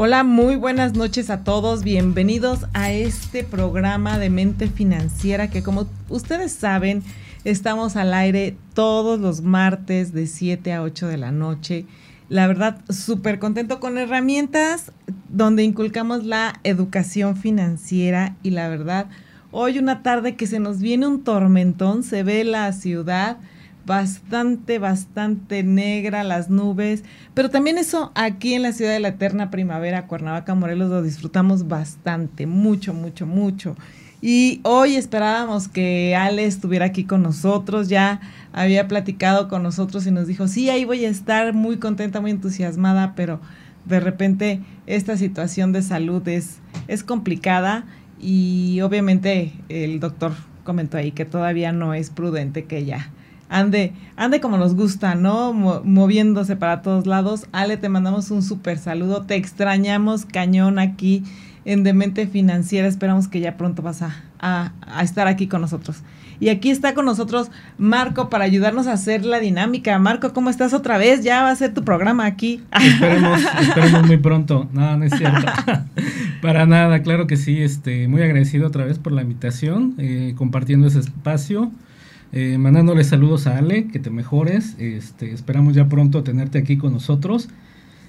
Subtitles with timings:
[0.00, 1.82] Hola, muy buenas noches a todos.
[1.82, 7.02] Bienvenidos a este programa de Mente Financiera que como ustedes saben,
[7.42, 11.84] estamos al aire todos los martes de 7 a 8 de la noche.
[12.28, 14.92] La verdad, súper contento con herramientas
[15.30, 19.08] donde inculcamos la educación financiera y la verdad,
[19.50, 23.38] hoy una tarde que se nos viene un tormentón, se ve la ciudad
[23.88, 29.50] bastante, bastante negra, las nubes, pero también eso aquí en la ciudad de la eterna
[29.50, 33.76] primavera, Cuernavaca, Morelos, lo disfrutamos bastante, mucho, mucho, mucho.
[34.20, 38.20] Y hoy esperábamos que Ale estuviera aquí con nosotros, ya
[38.52, 42.32] había platicado con nosotros y nos dijo, sí, ahí voy a estar muy contenta, muy
[42.32, 43.40] entusiasmada, pero
[43.86, 46.58] de repente esta situación de salud es,
[46.88, 47.86] es complicada
[48.20, 53.12] y obviamente el doctor comentó ahí que todavía no es prudente que ella
[53.48, 55.52] ande, ande como nos gusta, ¿no?
[55.52, 57.46] moviéndose para todos lados.
[57.52, 59.22] Ale, te mandamos un súper saludo.
[59.22, 61.24] Te extrañamos cañón aquí
[61.64, 62.88] en Demente Financiera.
[62.88, 66.02] Esperamos que ya pronto vas a, a, estar aquí con nosotros.
[66.40, 69.98] Y aquí está con nosotros Marco para ayudarnos a hacer la dinámica.
[69.98, 71.24] Marco, ¿cómo estás otra vez?
[71.24, 72.62] Ya va a ser tu programa aquí.
[72.80, 74.68] Esperemos, esperemos muy pronto.
[74.72, 75.46] No, no es cierto.
[76.42, 77.60] para nada, claro que sí.
[77.60, 81.72] Este, muy agradecido otra vez por la invitación, eh, compartiendo ese espacio.
[82.32, 84.76] Eh, mandándole saludos a Ale, que te mejores.
[84.78, 87.48] Este, esperamos ya pronto tenerte aquí con nosotros.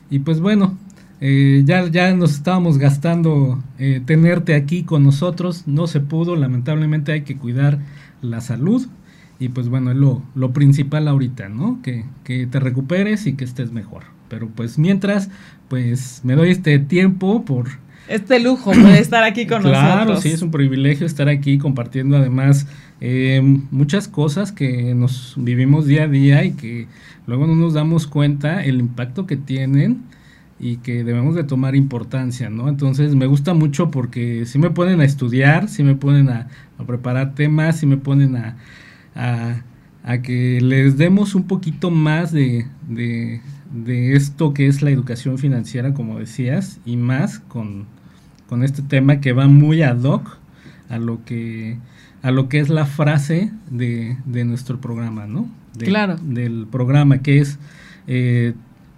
[0.09, 0.77] Y pues bueno,
[1.21, 5.67] eh, ya, ya nos estábamos gastando eh, tenerte aquí con nosotros.
[5.67, 7.79] No se pudo, lamentablemente hay que cuidar
[8.21, 8.87] la salud.
[9.39, 11.79] Y pues bueno, es lo, lo principal ahorita, ¿no?
[11.81, 14.03] Que, que te recuperes y que estés mejor.
[14.27, 15.29] Pero pues mientras,
[15.69, 17.67] pues me doy este tiempo por
[18.09, 19.83] este lujo de estar aquí con nosotros.
[19.83, 22.67] Claro, sí, es un privilegio estar aquí compartiendo además
[23.01, 26.87] eh, muchas cosas que nos vivimos día a día y que
[27.27, 30.03] luego no nos damos cuenta el impacto que tienen
[30.59, 32.67] y que debemos de tomar importancia, ¿no?
[32.67, 36.47] Entonces me gusta mucho porque si me ponen a estudiar, si me ponen a,
[36.85, 38.57] preparar temas, si me ponen a,
[40.03, 43.39] a, que les demos un poquito más de, de,
[43.71, 47.85] de esto que es la educación financiera, como decías, y más con,
[48.49, 50.37] con este tema que va muy ad hoc
[50.89, 51.77] a lo que
[52.23, 55.47] a lo que es la frase de, de nuestro programa, ¿no?
[55.77, 56.17] claro.
[56.21, 57.59] Del programa que es
[58.07, 58.53] eh,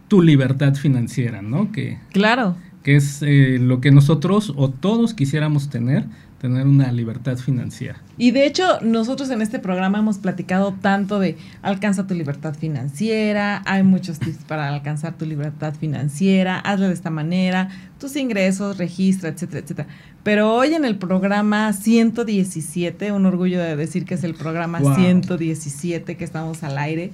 [0.08, 1.72] tu libertad financiera, ¿no?
[1.72, 2.56] Que, claro.
[2.82, 6.06] Que es eh, lo que nosotros o todos quisiéramos tener
[6.42, 8.02] tener una libertad financiera.
[8.18, 13.62] Y de hecho, nosotros en este programa hemos platicado tanto de alcanza tu libertad financiera,
[13.68, 17.70] hay muchos tips para alcanzar tu libertad financiera, hazlo de esta manera,
[18.00, 19.88] tus ingresos, registra, etcétera, etcétera.
[20.24, 26.18] Pero hoy en el programa 117, un orgullo de decir que es el programa 117
[26.18, 27.12] que estamos al aire,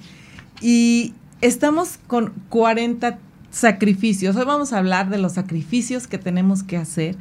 [0.62, 1.12] y
[1.42, 3.18] estamos con 40
[3.50, 4.36] sacrificios.
[4.36, 7.16] Hoy vamos a hablar de los sacrificios que tenemos que hacer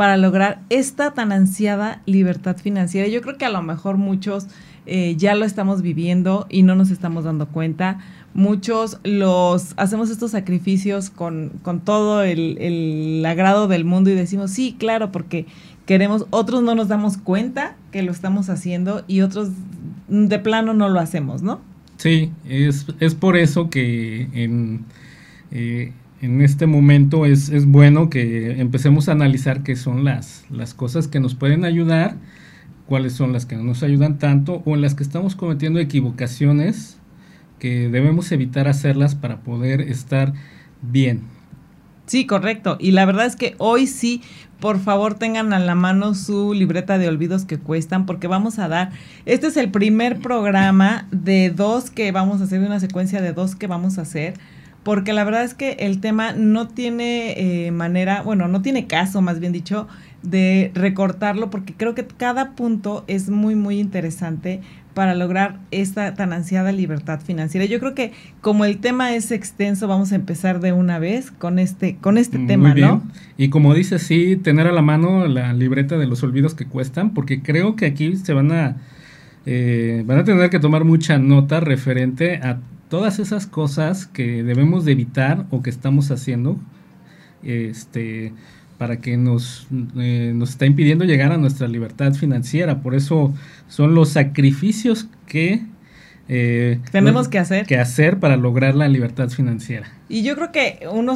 [0.00, 3.06] para lograr esta tan ansiada libertad financiera.
[3.06, 4.46] Yo creo que a lo mejor muchos
[4.86, 7.98] eh, ya lo estamos viviendo y no nos estamos dando cuenta.
[8.32, 14.52] Muchos los hacemos estos sacrificios con, con todo el, el agrado del mundo y decimos,
[14.52, 15.44] sí, claro, porque
[15.84, 19.50] queremos, otros no nos damos cuenta que lo estamos haciendo y otros
[20.08, 21.60] de plano no lo hacemos, ¿no?
[21.98, 24.86] Sí, es, es por eso que en,
[25.50, 30.74] eh, en este momento es, es, bueno que empecemos a analizar qué son las, las
[30.74, 32.16] cosas que nos pueden ayudar,
[32.86, 36.98] cuáles son las que no nos ayudan tanto o en las que estamos cometiendo equivocaciones
[37.58, 40.32] que debemos evitar hacerlas para poder estar
[40.82, 41.22] bien.
[42.06, 42.76] Sí, correcto.
[42.80, 44.20] Y la verdad es que hoy sí,
[44.58, 48.66] por favor tengan a la mano su libreta de olvidos que cuestan, porque vamos a
[48.66, 48.90] dar,
[49.26, 53.32] este es el primer programa de dos que vamos a hacer, de una secuencia de
[53.32, 54.34] dos que vamos a hacer
[54.82, 59.20] porque la verdad es que el tema no tiene eh, manera, bueno, no tiene caso,
[59.20, 59.88] más bien dicho,
[60.22, 64.60] de recortarlo, porque creo que cada punto es muy, muy interesante
[64.94, 67.64] para lograr esta tan ansiada libertad financiera.
[67.66, 71.58] Yo creo que como el tema es extenso, vamos a empezar de una vez con
[71.58, 73.02] este, con este tema, ¿no?
[73.36, 77.14] Y como dice, sí, tener a la mano la libreta de los olvidos que cuestan,
[77.14, 78.76] porque creo que aquí se van a,
[79.46, 82.58] eh, van a tener que tomar mucha nota referente a
[82.90, 86.58] todas esas cosas que debemos de evitar o que estamos haciendo,
[87.42, 88.34] este,
[88.76, 92.82] para que nos, eh, nos está impidiendo llegar a nuestra libertad financiera.
[92.82, 93.32] Por eso
[93.68, 95.64] son los sacrificios que
[96.32, 97.66] eh, tenemos que hacer.
[97.66, 99.88] Que hacer para lograr la libertad financiera.
[100.08, 101.14] Y yo creo que uno,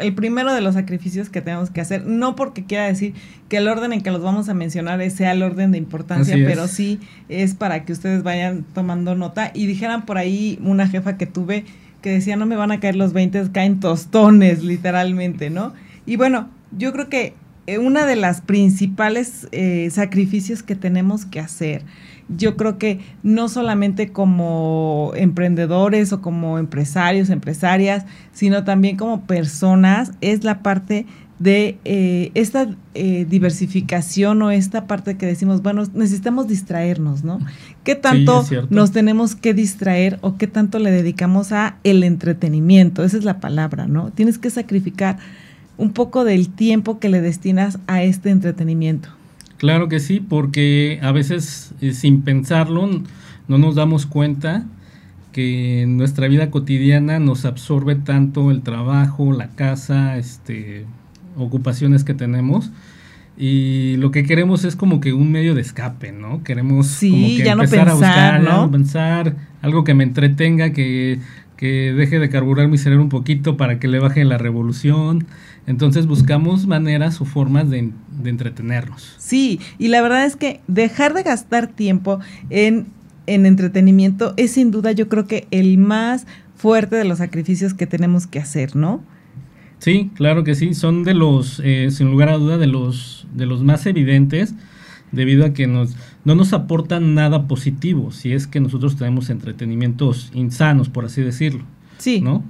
[0.00, 3.12] el primero de los sacrificios que tenemos que hacer, no porque quiera decir
[3.50, 6.68] que el orden en que los vamos a mencionar sea el orden de importancia, pero
[6.68, 11.26] sí es para que ustedes vayan tomando nota y dijeran por ahí una jefa que
[11.26, 11.66] tuve
[12.00, 15.74] que decía no me van a caer los 20, caen tostones literalmente, ¿no?
[16.06, 17.34] Y bueno, yo creo que
[17.66, 21.82] eh, una de las principales eh, sacrificios que tenemos que hacer,
[22.28, 30.12] yo creo que no solamente como emprendedores o como empresarios, empresarias, sino también como personas,
[30.20, 31.06] es la parte
[31.38, 37.38] de eh, esta diversificación o esta parte que decimos, bueno, necesitamos distraernos, ¿no?
[37.84, 43.04] ¿Qué tanto nos tenemos que distraer o qué tanto le dedicamos a el entretenimiento?
[43.04, 44.10] Esa es la palabra, ¿no?
[44.12, 45.18] Tienes que sacrificar
[45.76, 49.10] un poco del tiempo que le destinas a este entretenimiento.
[49.56, 52.88] Claro que sí, porque a veces eh, sin pensarlo
[53.48, 54.66] no nos damos cuenta
[55.32, 60.86] que nuestra vida cotidiana nos absorbe tanto el trabajo, la casa, este,
[61.36, 62.70] ocupaciones que tenemos
[63.38, 66.42] y lo que queremos es como que un medio de escape, ¿no?
[66.42, 68.70] Queremos como que empezar a buscar, ¿no?
[68.70, 71.18] pensar algo que me entretenga, que,
[71.56, 75.26] que deje de carburar mi cerebro un poquito para que le baje la revolución.
[75.66, 77.90] Entonces buscamos maneras o formas de,
[78.24, 79.14] entretenernos.
[79.18, 82.20] Sí, y la verdad es que dejar de gastar tiempo
[82.50, 82.86] en,
[83.26, 88.26] entretenimiento es sin duda yo creo que el más fuerte de los sacrificios que tenemos
[88.26, 89.02] que hacer, ¿no?
[89.78, 93.46] Sí, claro que sí, son de los, eh, sin lugar a duda, de los, de
[93.46, 94.54] los más evidentes,
[95.12, 100.30] debido a que nos, no nos aportan nada positivo, si es que nosotros tenemos entretenimientos
[100.34, 101.64] insanos, por así decirlo.
[101.96, 102.20] Sí.
[102.20, 102.42] ¿No?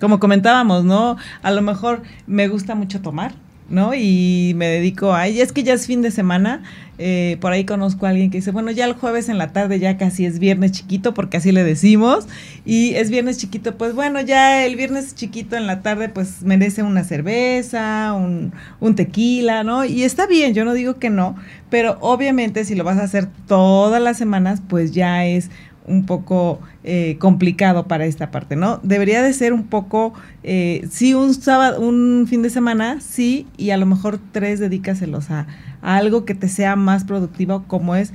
[0.00, 1.16] como comentábamos, ¿no?
[1.42, 3.32] A lo mejor me gusta mucho tomar,
[3.68, 3.94] ¿no?
[3.94, 6.62] Y me dedico a, y es que ya es fin de semana,
[6.98, 9.78] eh, por ahí conozco a alguien que dice, bueno, ya el jueves en la tarde
[9.78, 12.26] ya casi es viernes chiquito, porque así le decimos,
[12.64, 16.82] y es viernes chiquito, pues bueno, ya el viernes chiquito en la tarde pues merece
[16.82, 19.84] una cerveza, un, un tequila, ¿no?
[19.84, 21.36] Y está bien, yo no digo que no,
[21.68, 25.50] pero obviamente si lo vas a hacer todas las semanas, pues ya es
[25.86, 28.80] un poco eh, complicado para esta parte, ¿no?
[28.82, 33.70] Debería de ser un poco, eh, sí, un sábado, un fin de semana, sí, y
[33.70, 35.46] a lo mejor tres dedícaselos a,
[35.82, 38.12] a, algo que te sea más productivo, como es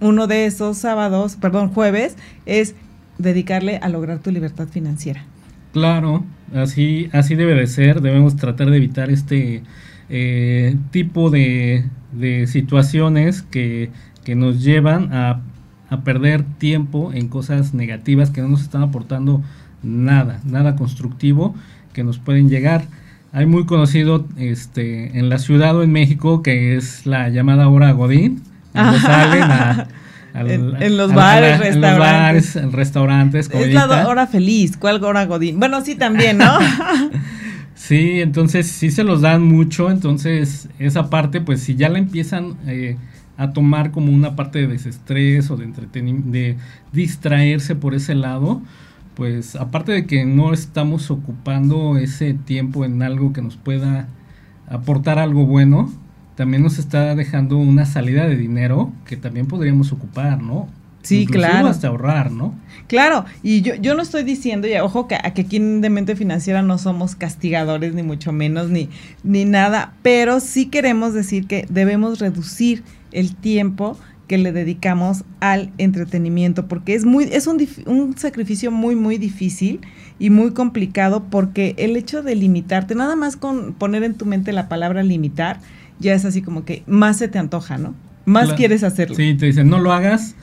[0.00, 2.16] uno de esos sábados, perdón, jueves,
[2.46, 2.74] es
[3.18, 5.24] dedicarle a lograr tu libertad financiera.
[5.72, 6.24] Claro,
[6.54, 9.62] así, así debe de ser, debemos tratar de evitar este
[10.08, 13.90] eh, tipo de, de situaciones que,
[14.24, 15.40] que nos llevan a
[15.94, 19.42] a perder tiempo en cosas negativas que no nos están aportando
[19.82, 21.54] nada, nada constructivo
[21.92, 22.84] que nos pueden llegar.
[23.32, 27.92] Hay muy conocido este, en la ciudad o en México que es la llamada hora
[27.92, 28.42] Godín,
[28.72, 29.88] donde salen a,
[30.34, 31.74] en, los bares, restaurantes.
[31.74, 33.50] En los bares, restaurantes.
[33.52, 35.58] Es la hora feliz, ¿cuál hora Godín?
[35.58, 36.58] Bueno, sí también, ¿no?
[37.74, 42.56] sí, entonces sí se los dan mucho, entonces esa parte, pues si ya la empiezan...
[42.66, 42.96] Eh,
[43.36, 46.56] a tomar como una parte de desestrés o de entretenimiento, de
[46.92, 48.62] distraerse por ese lado,
[49.14, 54.08] pues aparte de que no estamos ocupando ese tiempo en algo que nos pueda
[54.68, 55.92] aportar algo bueno,
[56.36, 60.68] también nos está dejando una salida de dinero que también podríamos ocupar, ¿no?
[61.02, 61.68] Sí, claro.
[61.68, 62.54] hasta ahorrar, ¿no?
[62.86, 66.16] Claro, y yo, yo no estoy diciendo, y ojo, que, que aquí en de mente
[66.16, 68.88] financiera no somos castigadores, ni mucho menos, ni,
[69.22, 72.82] ni nada, pero sí queremos decir que debemos reducir
[73.14, 78.96] el tiempo que le dedicamos al entretenimiento, porque es muy, es un, un, sacrificio muy,
[78.96, 79.80] muy difícil
[80.18, 84.52] y muy complicado, porque el hecho de limitarte, nada más con poner en tu mente
[84.52, 85.60] la palabra limitar,
[85.98, 87.94] ya es así como que más se te antoja, ¿no?
[88.24, 89.14] Más quieres hacerlo.
[89.14, 90.34] Sí, te dicen, no lo hagas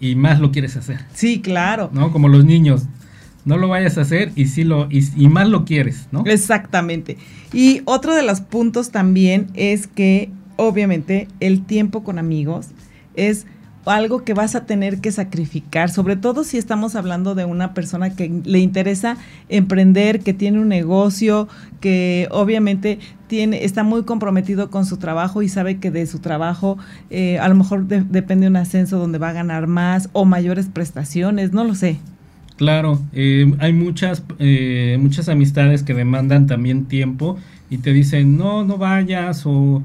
[0.00, 1.00] y más lo quieres hacer.
[1.14, 1.90] Sí, claro.
[1.92, 2.12] ¿No?
[2.12, 2.84] Como los niños,
[3.44, 6.22] no lo vayas a hacer y sí lo y, y, más lo quieres, ¿no?
[6.26, 7.18] Exactamente.
[7.52, 12.68] Y otro de los puntos también es que obviamente el tiempo con amigos
[13.14, 13.46] es
[13.86, 18.16] algo que vas a tener que sacrificar, sobre todo si estamos hablando de una persona
[18.16, 19.16] que le interesa
[19.48, 21.48] emprender, que tiene un negocio,
[21.80, 26.78] que obviamente tiene, está muy comprometido con su trabajo y sabe que de su trabajo
[27.10, 31.52] eh, a lo mejor depende un ascenso donde va a ganar más o mayores prestaciones,
[31.52, 31.98] no lo sé.
[32.56, 37.36] Claro, eh, hay muchas, eh, muchas amistades que demandan también tiempo
[37.68, 39.82] y te dicen, no, no vayas o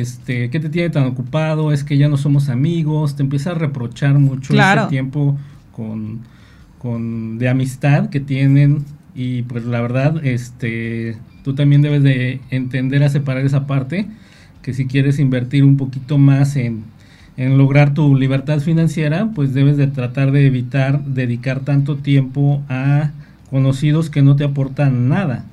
[0.00, 1.72] este, ¿qué te tiene tan ocupado?
[1.72, 5.38] Es que ya no somos amigos, te empieza a reprochar mucho ese tiempo
[5.72, 8.84] con, de amistad que tienen
[9.14, 14.06] y pues la verdad, este, tú también debes de entender a separar esa parte,
[14.62, 16.84] que si quieres invertir un poquito más en,
[17.36, 23.12] en lograr tu libertad financiera, pues debes de tratar de evitar dedicar tanto tiempo a
[23.50, 25.44] conocidos que no te aportan nada.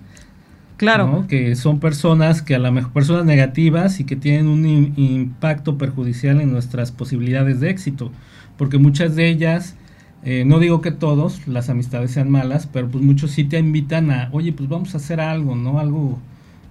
[0.81, 1.25] Claro.
[1.27, 4.65] Que son personas que a lo mejor personas negativas y que tienen un
[4.97, 8.11] impacto perjudicial en nuestras posibilidades de éxito.
[8.57, 9.75] Porque muchas de ellas,
[10.23, 14.09] eh, no digo que todos las amistades sean malas, pero pues muchos sí te invitan
[14.09, 15.77] a, oye, pues vamos a hacer algo, ¿no?
[15.77, 16.17] Algo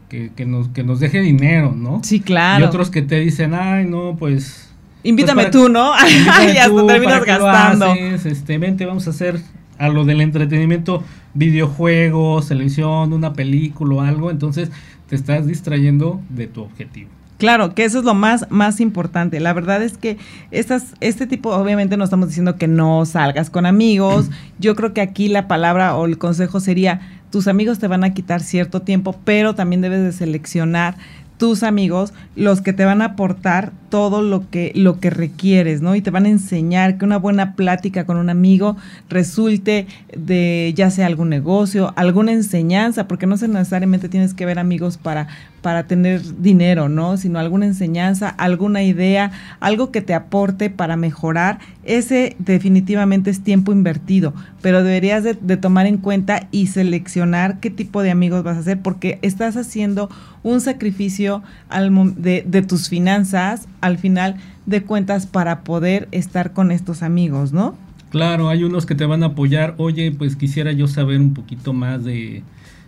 [0.08, 2.00] que, que, nos, que nos deje dinero, ¿no?
[2.02, 2.64] Sí, claro.
[2.64, 4.72] Y otros que te dicen, ay, no, pues...
[5.04, 5.92] Invítame pues tú, ¿no?
[6.52, 7.94] y hasta terminas gastando.
[7.94, 9.40] Este, vente, vamos a hacer
[9.80, 14.70] a lo del entretenimiento, videojuegos, televisión, una película o algo, entonces
[15.08, 17.08] te estás distrayendo de tu objetivo.
[17.38, 19.40] Claro, que eso es lo más, más importante.
[19.40, 20.18] La verdad es que
[20.50, 24.28] estas, este tipo, obviamente no estamos diciendo que no salgas con amigos.
[24.58, 28.12] Yo creo que aquí la palabra o el consejo sería, tus amigos te van a
[28.12, 30.96] quitar cierto tiempo, pero también debes de seleccionar
[31.38, 35.94] tus amigos los que te van a aportar todo lo que, lo que requieres, ¿no?
[35.94, 38.76] Y te van a enseñar que una buena plática con un amigo
[39.08, 44.96] resulte de ya sea algún negocio, alguna enseñanza, porque no necesariamente tienes que ver amigos
[44.96, 45.28] para,
[45.60, 47.16] para tener dinero, ¿no?
[47.16, 51.58] Sino alguna enseñanza, alguna idea, algo que te aporte para mejorar.
[51.84, 54.32] Ese definitivamente es tiempo invertido,
[54.62, 58.80] pero deberías de, tomar en cuenta y seleccionar qué tipo de amigos vas a hacer,
[58.80, 60.08] porque estás haciendo
[60.42, 67.02] un sacrificio al, de tus finanzas al final de cuentas para poder estar con estos
[67.02, 67.74] amigos, ¿no?
[68.10, 71.72] Claro, hay unos que te van a apoyar, oye, pues quisiera yo saber un poquito
[71.72, 72.42] más de,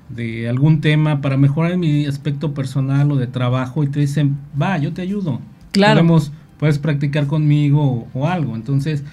[0.08, 4.78] de algún tema para mejorar mi aspecto personal o de trabajo y te dicen, va,
[4.78, 5.40] yo te ayudo.
[5.70, 6.04] Claro.
[6.58, 8.56] puedes practicar conmigo o, o, algo.
[8.56, 9.04] Entonces,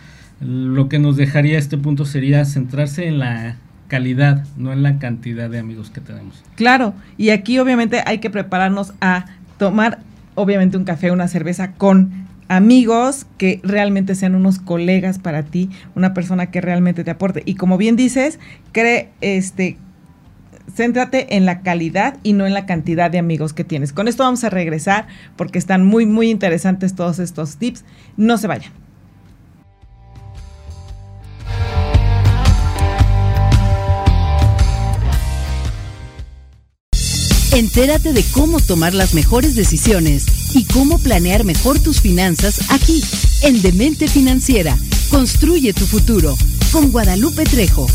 [0.41, 3.57] lo que nos dejaría este punto sería centrarse en la
[3.87, 6.43] calidad, no en la cantidad de amigos que tenemos.
[6.55, 9.25] Claro, y aquí obviamente hay que prepararnos a
[9.57, 9.99] tomar
[10.39, 16.13] obviamente un café, una cerveza con amigos que realmente sean unos colegas para ti, una
[16.13, 17.43] persona que realmente te aporte.
[17.45, 18.39] Y como bien dices,
[18.71, 19.77] cree, este,
[20.73, 23.93] céntrate en la calidad y no en la cantidad de amigos que tienes.
[23.93, 27.83] Con esto vamos a regresar porque están muy, muy interesantes todos estos tips.
[28.17, 28.71] No se vayan.
[37.51, 43.03] Entérate de cómo tomar las mejores decisiones y cómo planear mejor tus finanzas aquí,
[43.41, 44.77] en Demente Financiera.
[45.09, 46.35] Construye tu futuro
[46.71, 47.87] con Guadalupe Trejo.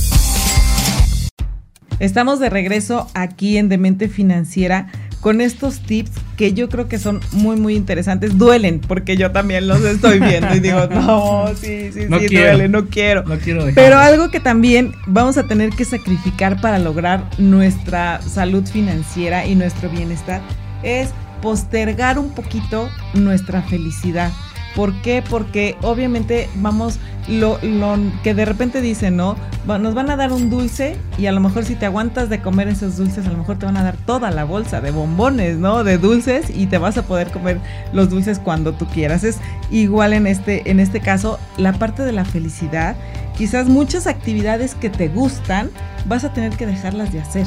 [2.00, 4.88] Estamos de regreso aquí en Demente Financiera
[5.25, 8.37] con estos tips que yo creo que son muy, muy interesantes.
[8.37, 12.49] Duelen, porque yo también los estoy viendo y digo, no, sí, sí, no sí, quiero,
[12.49, 13.23] duele, no quiero.
[13.25, 13.83] No quiero dejar.
[13.83, 19.54] Pero algo que también vamos a tener que sacrificar para lograr nuestra salud financiera y
[19.54, 20.43] nuestro bienestar
[20.83, 21.09] es
[21.40, 24.31] postergar un poquito nuestra felicidad.
[24.75, 25.23] ¿Por qué?
[25.28, 29.37] Porque obviamente vamos, lo, lo, que de repente dicen, ¿no?
[29.66, 32.69] Nos van a dar un dulce y a lo mejor si te aguantas de comer
[32.69, 35.85] esos dulces, a lo mejor te van a dar toda la bolsa de bombones, ¿no?
[35.85, 37.61] De dulces y te vas a poder comer
[37.93, 39.23] los dulces cuando tú quieras.
[39.23, 39.38] Es
[39.71, 42.97] igual en este, en este caso, la parte de la felicidad,
[43.37, 45.71] quizás muchas actividades que te gustan,
[46.07, 47.47] vas a tener que dejarlas de hacer.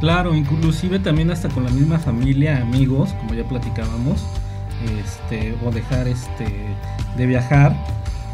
[0.00, 4.24] Claro, inclusive también hasta con la misma familia, amigos, como ya platicábamos
[5.00, 6.46] este, o dejar este,
[7.16, 7.76] de viajar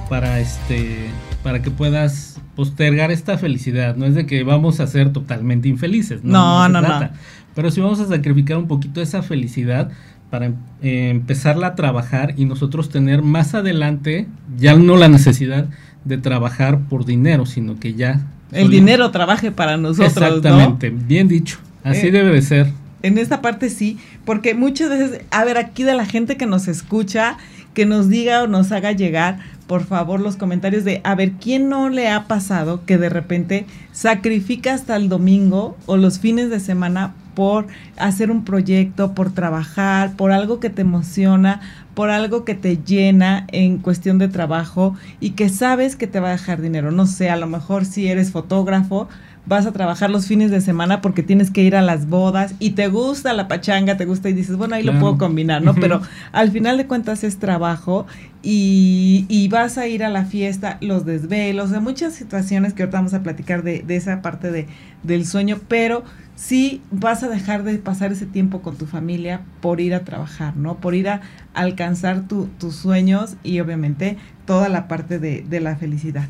[0.09, 1.11] para, este,
[1.43, 3.97] para que puedas postergar esta felicidad.
[3.97, 7.11] No es de que vamos a ser totalmente infelices, no, no, no, no,
[7.55, 9.91] Pero sí vamos a sacrificar un poquito esa felicidad
[10.31, 10.47] para
[10.83, 14.27] eh, empezarla a trabajar y nosotros tener más adelante
[14.59, 15.69] ya no la necesidad
[16.05, 18.21] de trabajar por dinero, sino que ya...
[18.53, 20.09] El dinero trabaje para nosotros.
[20.09, 21.59] Exactamente, bien dicho.
[21.85, 22.73] Así Eh, debe de ser.
[23.03, 26.67] En esta parte sí, porque muchas veces, a ver, aquí de la gente que nos
[26.67, 27.37] escucha,
[27.75, 29.39] que nos diga o nos haga llegar,
[29.69, 33.67] por favor, los comentarios de, a ver, ¿quién no le ha pasado que de repente
[33.93, 37.67] sacrifica hasta el domingo o los fines de semana por
[37.99, 41.61] hacer un proyecto, por trabajar, por algo que te emociona,
[41.95, 46.29] por algo que te llena en cuestión de trabajo y que sabes que te va
[46.29, 46.91] a dejar dinero?
[46.91, 49.09] No sé, a lo mejor si eres fotógrafo,
[49.49, 52.71] vas a trabajar los fines de semana porque tienes que ir a las bodas y
[52.71, 54.97] te gusta la pachanga, te gusta y dices, bueno, ahí Claro.
[54.99, 55.75] lo puedo combinar, ¿no?
[55.75, 56.03] Pero
[56.33, 58.07] al final de cuentas es trabajo
[58.43, 62.99] y, y vas a ir a la fiesta, los desvelos, de muchas situaciones que ahorita
[62.99, 64.67] vamos a platicar de, de esa parte de,
[65.03, 66.05] del sueño, pero
[66.37, 70.57] sí vas a dejar de pasar ese tiempo con tu familia por ir a trabajar,
[70.57, 70.77] ¿no?
[70.77, 71.21] Por ir a
[71.55, 76.27] alcanzar tu- tus sueños y obviamente toda la parte de, de la felicidad.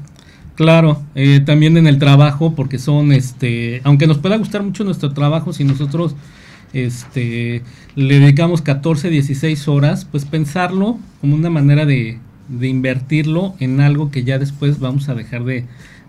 [0.59, 5.13] Claro, eh, también en el trabajo, porque son, este, aunque nos pueda gustar mucho nuestro
[5.13, 6.17] trabajo, si nosotros
[6.73, 7.63] este,
[7.95, 14.11] le dedicamos 14, 16 horas, pues pensarlo como una manera de, de invertirlo en algo
[14.11, 15.65] que ya después vamos a dejar de,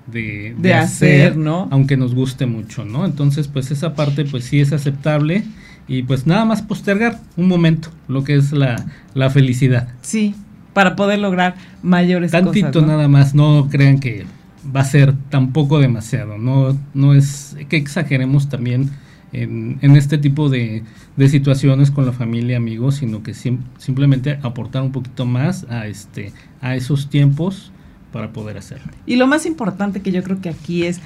[0.08, 1.68] de, hacer, ¿no?
[1.70, 3.06] Aunque nos guste mucho, ¿no?
[3.06, 5.44] Entonces, pues esa parte, pues sí es aceptable
[5.88, 9.89] y pues nada más postergar un momento lo que es la, la felicidad.
[10.01, 10.34] Sí,
[10.74, 11.53] para poder lograr
[11.84, 12.88] mayores Tantito cosas.
[12.88, 14.25] nada más, no crean que
[14.75, 18.89] va a ser tampoco demasiado, no, no es que exageremos también
[19.32, 20.84] en, este tipo de,
[21.16, 26.34] de, situaciones con la familia, amigos, sino que simplemente aportar un poquito más a, este,
[26.62, 27.72] a esos tiempos
[28.12, 28.92] para poder hacerlo.
[29.06, 31.00] Y lo más importante que yo creo que aquí es,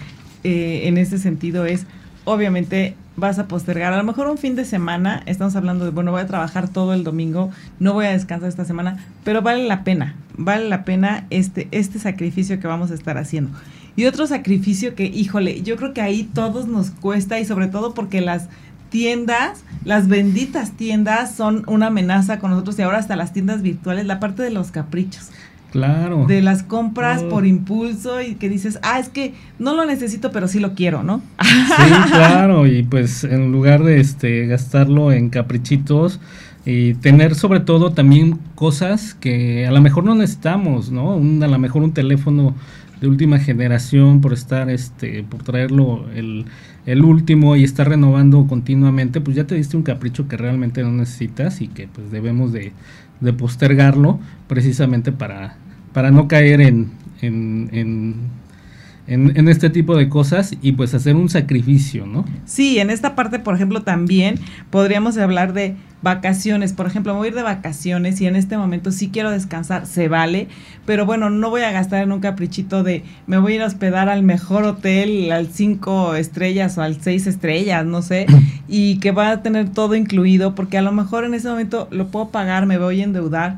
[0.43, 1.85] eh, en ese sentido, es
[2.25, 3.93] obviamente vas a postergar.
[3.93, 6.93] A lo mejor un fin de semana, estamos hablando de, bueno, voy a trabajar todo
[6.93, 11.27] el domingo, no voy a descansar esta semana, pero vale la pena, vale la pena
[11.29, 13.51] este, este sacrificio que vamos a estar haciendo.
[13.95, 17.93] Y otro sacrificio que, híjole, yo creo que ahí todos nos cuesta y sobre todo
[17.93, 18.49] porque las
[18.89, 24.05] tiendas, las benditas tiendas son una amenaza con nosotros y ahora hasta las tiendas virtuales,
[24.05, 25.29] la parte de los caprichos.
[25.73, 26.27] Claro.
[26.27, 30.47] De las compras por impulso y que dices, ah, es que no lo necesito, pero
[30.47, 31.23] sí lo quiero, ¿no?
[31.41, 36.19] Sí, claro, y pues en lugar de este gastarlo en caprichitos
[36.63, 41.13] y tener sobre todo también cosas que a lo mejor no necesitamos, ¿no?
[41.15, 42.53] a lo mejor un teléfono
[43.01, 46.45] de última generación por estar, este, por traerlo el,
[46.85, 50.91] el último y estar renovando continuamente, pues ya te diste un capricho que realmente no
[50.91, 52.73] necesitas y que pues debemos de,
[53.21, 55.57] de postergarlo precisamente para
[55.93, 56.89] para no caer en,
[57.21, 62.25] en, en, en, este tipo de cosas y pues hacer un sacrificio, ¿no?
[62.45, 66.73] Sí, en esta parte, por ejemplo, también podríamos hablar de vacaciones.
[66.73, 70.07] Por ejemplo, voy a ir de vacaciones y en este momento sí quiero descansar, se
[70.07, 70.47] vale,
[70.85, 73.67] pero bueno, no voy a gastar en un caprichito de me voy a ir a
[73.67, 78.25] hospedar al mejor hotel, al cinco estrellas o al seis estrellas, no sé,
[78.67, 82.07] y que va a tener todo incluido, porque a lo mejor en ese momento lo
[82.07, 83.57] puedo pagar, me voy a endeudar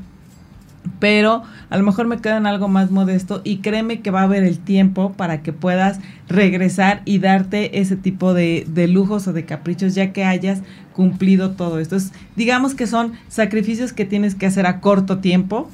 [1.00, 4.24] pero a lo mejor me queda en algo más modesto y créeme que va a
[4.24, 9.34] haber el tiempo para que puedas regresar y darte ese tipo de, de lujos o
[9.34, 10.62] de caprichos ya que hayas
[10.94, 11.98] cumplido todo esto.
[12.36, 15.70] digamos que son sacrificios que tienes que hacer a corto tiempo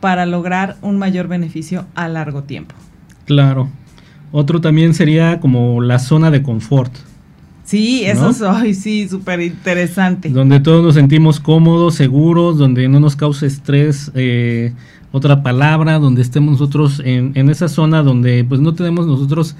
[0.00, 2.74] para lograr un mayor beneficio a largo tiempo.
[3.24, 3.68] Claro.
[4.32, 6.92] Otro también sería como la zona de confort.
[7.66, 10.28] Sí, eso soy, sí, súper interesante.
[10.28, 14.72] Donde todos nos sentimos cómodos, seguros, donde no nos cause estrés, eh,
[15.10, 19.56] otra palabra, donde estemos nosotros en, en esa zona donde pues no tenemos nosotros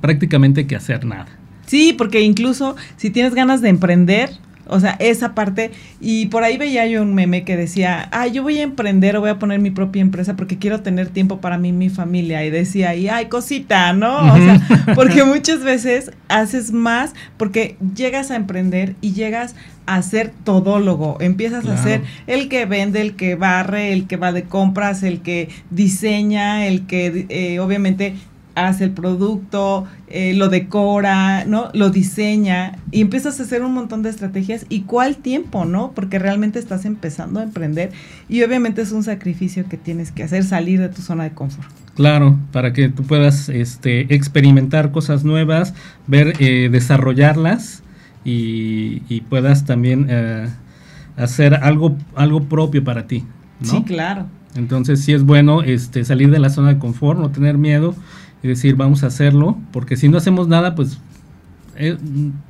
[0.00, 1.26] prácticamente que hacer nada.
[1.66, 4.30] Sí, porque incluso si tienes ganas de emprender,
[4.68, 5.70] o sea, esa parte.
[6.00, 9.20] Y por ahí veía yo un meme que decía, ay, yo voy a emprender o
[9.20, 12.44] voy a poner mi propia empresa porque quiero tener tiempo para mí y mi familia.
[12.44, 14.32] Y decía, y ay, cosita, ¿no?
[14.32, 14.60] O sea,
[14.94, 19.54] porque muchas veces haces más porque llegas a emprender y llegas
[19.86, 21.16] a ser todólogo.
[21.20, 25.20] Empiezas a ser el que vende, el que barre, el que va de compras, el
[25.20, 28.14] que diseña, el que eh, obviamente
[28.56, 31.68] hace el producto, eh, lo decora, ¿no?
[31.74, 34.66] Lo diseña y empiezas a hacer un montón de estrategias.
[34.68, 35.92] ¿Y cuál tiempo, no?
[35.94, 37.92] Porque realmente estás empezando a emprender
[38.28, 41.68] y obviamente es un sacrificio que tienes que hacer, salir de tu zona de confort.
[41.94, 45.74] Claro, para que tú puedas este, experimentar cosas nuevas,
[46.06, 47.82] ver, eh, desarrollarlas
[48.24, 50.48] y, puedas también eh,
[51.16, 53.24] hacer algo, algo propio para ti.
[53.60, 53.70] ¿no?
[53.70, 54.26] Sí, claro.
[54.56, 57.94] Entonces sí es bueno este, salir de la zona de confort, no tener miedo
[58.42, 60.98] y decir vamos a hacerlo, porque si no hacemos nada, pues
[61.76, 61.96] eh,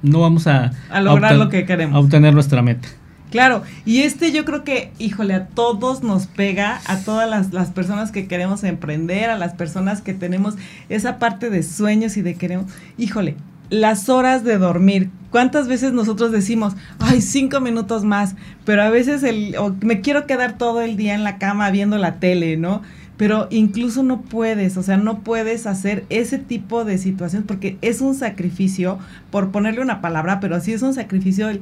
[0.02, 1.96] no vamos a, a lograr lo que queremos.
[1.96, 2.88] A obtener nuestra meta.
[3.30, 7.70] Claro, y este yo creo que, híjole, a todos nos pega, a todas las, las,
[7.70, 10.54] personas que queremos emprender, a las personas que tenemos
[10.88, 13.34] esa parte de sueños y de queremos, híjole,
[13.68, 15.10] las horas de dormir.
[15.30, 18.36] ¿Cuántas veces nosotros decimos, ay, cinco minutos más?
[18.64, 22.14] Pero a veces el, me quiero quedar todo el día en la cama viendo la
[22.20, 22.82] tele, ¿no?
[23.16, 28.00] Pero incluso no puedes, o sea, no puedes hacer ese tipo de situaciones porque es
[28.00, 28.98] un sacrificio,
[29.30, 31.60] por ponerle una palabra, pero sí es un sacrificio el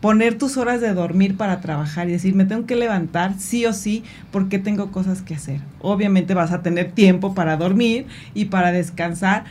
[0.00, 3.72] poner tus horas de dormir para trabajar y decir, me tengo que levantar sí o
[3.72, 5.60] sí porque tengo cosas que hacer.
[5.80, 9.44] Obviamente vas a tener tiempo para dormir y para descansar.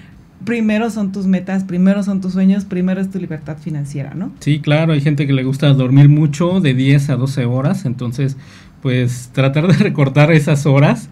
[0.46, 4.32] Primero son tus metas, primero son tus sueños, primero es tu libertad financiera, ¿no?
[4.40, 8.38] Sí, claro, hay gente que le gusta dormir mucho, de 10 a 12 horas, entonces
[8.82, 11.10] pues tratar de recortar esas horas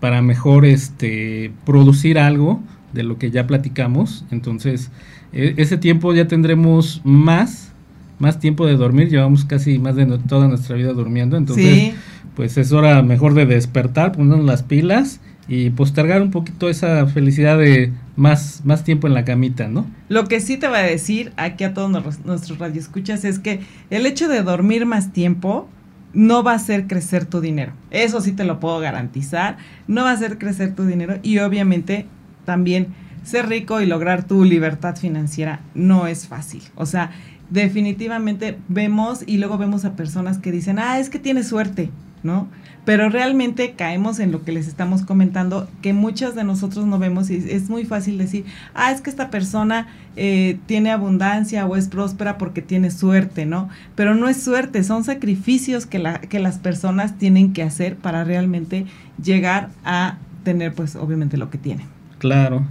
[0.00, 2.60] para mejor este producir algo
[2.92, 4.24] de lo que ya platicamos.
[4.30, 4.90] Entonces,
[5.32, 7.72] e, ese tiempo ya tendremos más
[8.18, 11.94] más tiempo de dormir, llevamos casi más de toda nuestra vida durmiendo, entonces
[12.34, 17.58] pues es hora mejor de despertar, ponernos las pilas y postergar un poquito esa felicidad
[17.58, 19.86] de más, más tiempo en la camita, ¿no?
[20.08, 21.90] Lo que sí te va a decir aquí a todos
[22.24, 25.68] nuestros radioescuchas es que el hecho de dormir más tiempo
[26.12, 27.72] no va a hacer crecer tu dinero.
[27.90, 29.58] Eso sí te lo puedo garantizar.
[29.86, 32.06] No va a hacer crecer tu dinero y obviamente
[32.44, 32.88] también
[33.24, 36.62] ser rico y lograr tu libertad financiera no es fácil.
[36.76, 37.10] O sea,
[37.50, 41.90] definitivamente vemos y luego vemos a personas que dicen, ah, es que tiene suerte,
[42.22, 42.48] ¿no?
[42.88, 47.28] Pero realmente caemos en lo que les estamos comentando, que muchas de nosotros no vemos
[47.28, 51.88] y es muy fácil decir, ah, es que esta persona eh, tiene abundancia o es
[51.88, 53.68] próspera porque tiene suerte, ¿no?
[53.94, 58.24] Pero no es suerte, son sacrificios que, la, que las personas tienen que hacer para
[58.24, 58.86] realmente
[59.22, 61.88] llegar a tener, pues, obviamente lo que tienen.
[62.16, 62.66] Claro.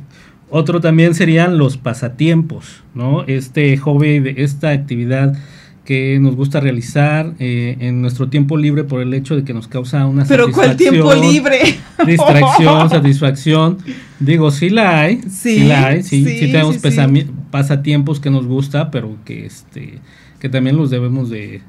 [0.49, 3.23] Otro también serían los pasatiempos, ¿no?
[3.25, 5.37] Este hobby, esta actividad
[5.87, 9.69] que nos gusta realizar eh, en nuestro tiempo libre por el hecho de que nos
[9.69, 11.59] causa una Pero ¿cuál tiempo libre?
[12.05, 13.77] Distracción, satisfacción.
[14.19, 16.79] Digo, sí la hay, sí, la hay, sí, sí, tenemos
[17.51, 19.99] pasatiempos que nos gusta, pero que este
[20.39, 21.61] que también los debemos de,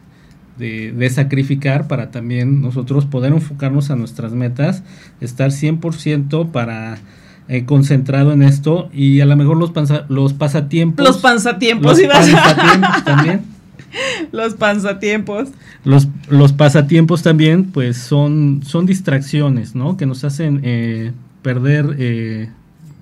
[0.59, 4.83] de, sacrificar para también nosotros poder enfocarnos a nuestras metas,
[5.21, 6.99] estar 100% para
[7.47, 9.71] eh, concentrado en esto y a lo mejor los,
[10.09, 11.07] los pasatiempos.
[11.07, 13.43] Los pasatiempos, los pasatiempos también
[14.33, 15.49] los pasatiempos.
[15.85, 19.97] Los, los pasatiempos también, pues son, son distracciones, ¿no?
[19.97, 21.97] Que nos hacen eh, perder.
[21.99, 22.49] Eh,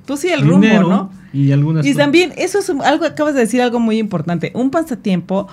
[0.06, 1.10] pues sí, el rumbo, ¿no?
[1.32, 1.84] Y algunas.
[1.84, 4.52] Y también, eso es algo, acabas de decir algo muy importante.
[4.54, 5.48] Un pasatiempo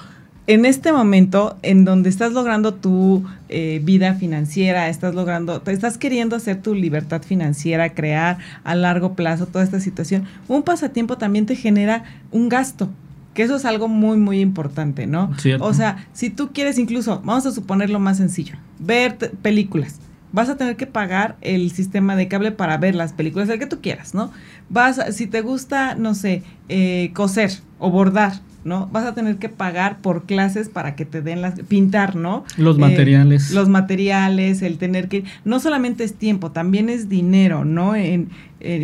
[0.45, 5.97] en este momento en donde estás logrando tu eh, vida financiera, estás logrando, te estás
[5.97, 11.45] queriendo hacer tu libertad financiera, crear a largo plazo toda esta situación, un pasatiempo también
[11.45, 12.89] te genera un gasto
[13.33, 15.31] que eso es algo muy, muy importante, ¿no?
[15.59, 19.99] O sea, si tú quieres incluso, vamos a suponerlo más sencillo, ver películas,
[20.31, 23.67] vas a tener que pagar el sistema de cable para ver las películas, el que
[23.67, 24.31] tú quieras, ¿no?
[24.69, 28.33] Vas, si te gusta, no sé, eh, coser o bordar,
[28.65, 28.87] ¿no?
[28.91, 32.45] Vas a tener que pagar por clases para que te den las pintar, ¿no?
[32.57, 33.51] Los eh, materiales.
[33.51, 37.95] Los materiales, el tener que no solamente es tiempo, también es dinero, ¿no?
[37.95, 38.29] En,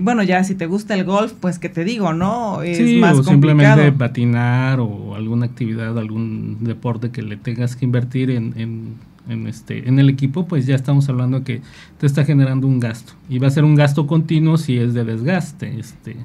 [0.02, 2.62] bueno, ya si te gusta el golf, pues que te digo, ¿no?
[2.62, 7.86] Es sí, más o simplemente patinar o alguna actividad, algún deporte que le tengas que
[7.86, 8.96] invertir en, en,
[9.30, 11.62] en, este en el equipo, pues ya estamos hablando que
[11.98, 15.06] te está generando un gasto y va a ser un gasto continuo si es de
[15.06, 16.18] desgaste, este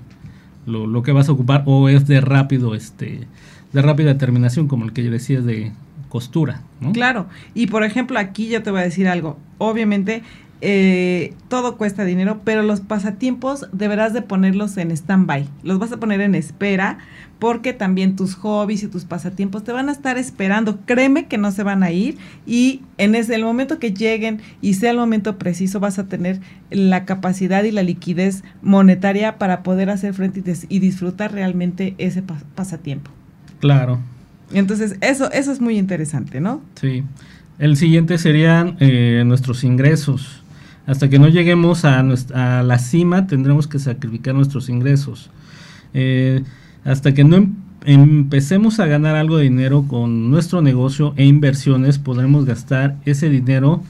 [0.66, 3.26] lo, lo que vas a ocupar o es de rápido este
[3.72, 5.72] de rápida terminación como el que yo decía de
[6.08, 6.92] costura ¿no?
[6.92, 10.22] claro y por ejemplo aquí yo te voy a decir algo obviamente
[10.66, 15.46] eh, todo cuesta dinero, pero los pasatiempos deberás de ponerlos en stand-by.
[15.62, 16.98] Los vas a poner en espera
[17.38, 20.80] porque también tus hobbies y tus pasatiempos te van a estar esperando.
[20.86, 24.72] Créeme que no se van a ir y en ese, el momento que lleguen y
[24.72, 29.90] sea el momento preciso vas a tener la capacidad y la liquidez monetaria para poder
[29.90, 32.22] hacer frente y, disfrutar realmente ese
[32.54, 33.10] pasatiempo.
[33.60, 34.00] Claro.
[34.54, 36.62] Entonces, eso, eso es muy interesante, ¿no?
[36.80, 37.02] Sí.
[37.58, 40.43] El siguiente serían eh, nuestros ingresos.
[40.86, 45.30] Hasta que no lleguemos a, a la cima tendremos que sacrificar nuestros ingresos.
[45.94, 46.42] Eh,
[46.84, 47.54] hasta que no em,
[47.86, 53.82] empecemos a ganar algo de dinero con nuestro negocio e inversiones, podremos gastar ese dinero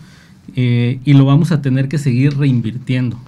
[0.55, 3.19] eh, y lo vamos a tener que seguir reinvirtiendo.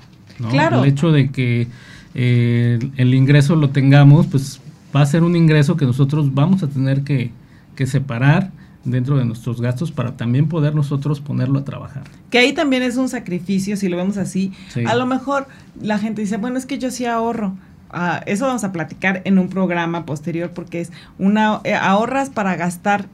[0.51, 0.85] Claro.
[0.85, 1.69] El hecho de que
[2.15, 4.61] eh, el ingreso lo tengamos, pues
[4.95, 7.31] va a ser un ingreso que nosotros vamos a tener que,
[7.75, 8.51] que separar
[8.87, 12.05] dentro de nuestros gastos para también poder nosotros ponerlo a trabajar.
[12.31, 14.53] Que ahí también es un sacrificio, si lo vemos así.
[14.87, 15.47] A lo mejor
[15.81, 17.57] la gente dice, bueno, es que yo sí ahorro.
[17.91, 22.57] Ah, eso vamos a platicar en un programa posterior porque es una eh, ahorras para
[22.57, 23.07] gastar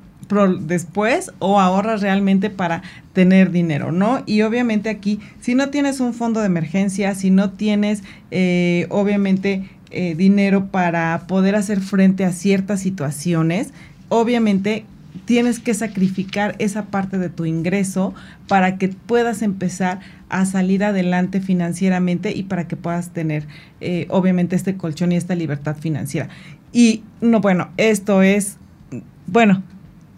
[0.61, 2.83] después o ahorras realmente para
[3.13, 4.23] tener dinero, ¿no?
[4.25, 9.69] Y obviamente aquí, si no tienes un fondo de emergencia, si no tienes eh, obviamente
[9.91, 13.75] eh, dinero para poder hacer frente a ciertas situaciones,
[14.09, 14.87] obviamente
[15.25, 18.15] tienes que sacrificar esa parte de tu ingreso
[18.49, 23.47] para que puedas empezar a salir adelante financieramente y para que puedas tener
[23.81, 26.29] eh, obviamente este colchón y esta libertad financiera.
[26.73, 28.57] Y no, bueno, esto es,
[29.27, 29.63] bueno,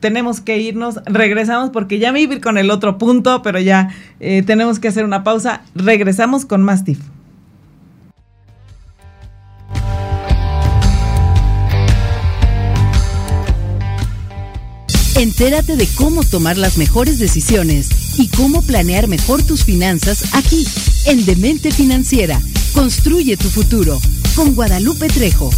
[0.00, 3.58] tenemos que irnos, regresamos porque ya me iba a ir con el otro punto, pero
[3.58, 3.88] ya
[4.20, 5.62] eh, tenemos que hacer una pausa.
[5.74, 7.00] Regresamos con más TIF.
[15.16, 20.66] Entérate de cómo tomar las mejores decisiones y cómo planear mejor tus finanzas aquí,
[21.06, 22.40] en Demente Financiera.
[22.72, 24.00] Construye tu futuro
[24.34, 25.50] con Guadalupe Trejo.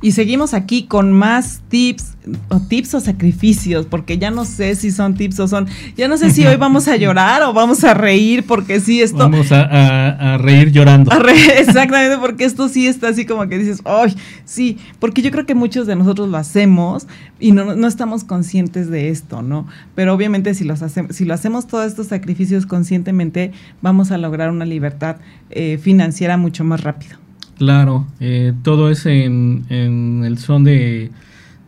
[0.00, 2.11] Y seguimos aquí con más tips,
[2.48, 6.16] o tips o sacrificios, porque ya no sé si son tips o son, ya no
[6.16, 9.18] sé si hoy vamos a llorar o vamos a reír, porque sí esto...
[9.18, 11.10] Vamos a, reír llorando.
[11.58, 15.54] exactamente, porque esto sí está así como que dices, ay, sí, porque yo creo que
[15.54, 17.06] muchos de nosotros lo hacemos
[17.40, 19.66] y no, no estamos conscientes de esto, ¿no?
[19.94, 24.50] Pero obviamente si, los hacemos, si lo hacemos todos estos sacrificios conscientemente, vamos a lograr
[24.50, 25.16] una libertad
[25.50, 27.16] eh, financiera mucho más rápido.
[27.58, 31.10] Claro, eh, todo es en, en el son de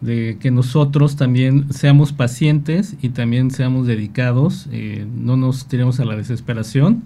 [0.05, 6.05] de que nosotros también seamos pacientes y también seamos dedicados, eh, no nos tiremos a
[6.05, 7.05] la desesperación.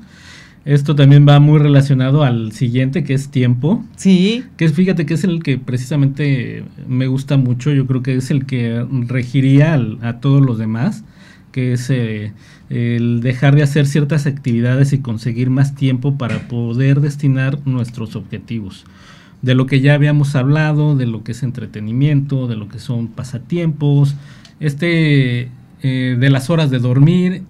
[0.64, 3.84] Esto también va muy relacionado al siguiente, que es tiempo.
[3.96, 4.44] Sí.
[4.56, 8.30] Que es, fíjate que es el que precisamente me gusta mucho, yo creo que es
[8.32, 11.04] el que regiría a todos los demás,
[11.52, 12.32] que es eh,
[12.68, 18.84] el dejar de hacer ciertas actividades y conseguir más tiempo para poder destinar nuestros objetivos
[19.42, 23.09] de lo que ya habíamos hablado, de lo que es entretenimiento, de lo que son
[23.09, 24.16] pasatiempos,
[24.61, 25.51] este
[25.83, 27.42] eh, de las horas de dormir.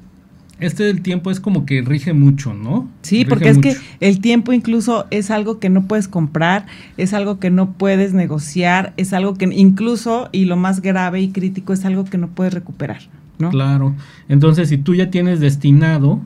[0.61, 2.89] Este del tiempo es como que rige mucho, ¿no?
[3.03, 7.39] Sí, porque es que el tiempo incluso es algo que no puedes comprar, es algo
[7.39, 11.85] que no puedes negociar, es algo que incluso, y lo más grave y crítico, es
[11.85, 13.03] algo que no puedes recuperar,
[13.39, 13.51] ¿no?
[13.51, 13.95] Claro.
[14.29, 16.21] Entonces, si tú ya tienes destinado,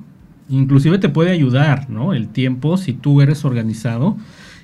[0.49, 2.15] inclusive te puede ayudar, ¿no?
[2.15, 4.17] El tiempo, si tú eres organizado,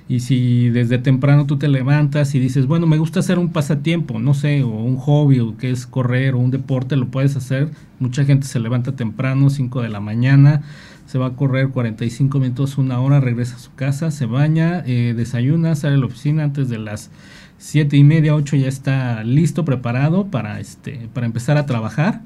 [0.09, 4.17] y si desde temprano tú te levantas y dices, bueno, me gusta hacer un pasatiempo,
[4.17, 7.69] no sé, o un hobby, o que es correr, o un deporte, lo puedes hacer.
[7.99, 10.63] Mucha gente se levanta temprano, 5 de la mañana,
[11.05, 15.13] se va a correr 45 minutos, una hora, regresa a su casa, se baña, eh,
[15.15, 17.11] desayuna, sale a la oficina antes de las
[17.59, 22.23] 7 y media, 8 ya está listo, preparado para, este, para empezar a trabajar.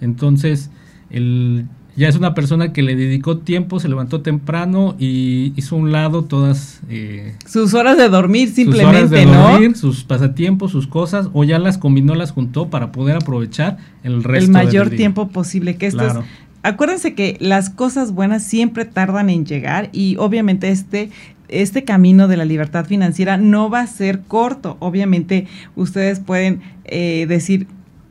[0.00, 0.70] Entonces,
[1.10, 1.66] el
[1.98, 6.24] ya es una persona que le dedicó tiempo, se levantó temprano y hizo un lado
[6.24, 6.80] todas...
[6.88, 11.42] Eh, sus horas de dormir simplemente, sus horas de Dormir, sus pasatiempos, sus cosas, o
[11.42, 14.46] ya las combinó, las juntó para poder aprovechar el resto.
[14.46, 16.24] El mayor tiempo posible, que esto
[16.62, 21.10] Acuérdense que las cosas buenas siempre tardan en llegar y obviamente este
[21.48, 24.76] este camino de la libertad financiera no va a ser corto.
[24.80, 27.66] Obviamente ustedes pueden eh, decir,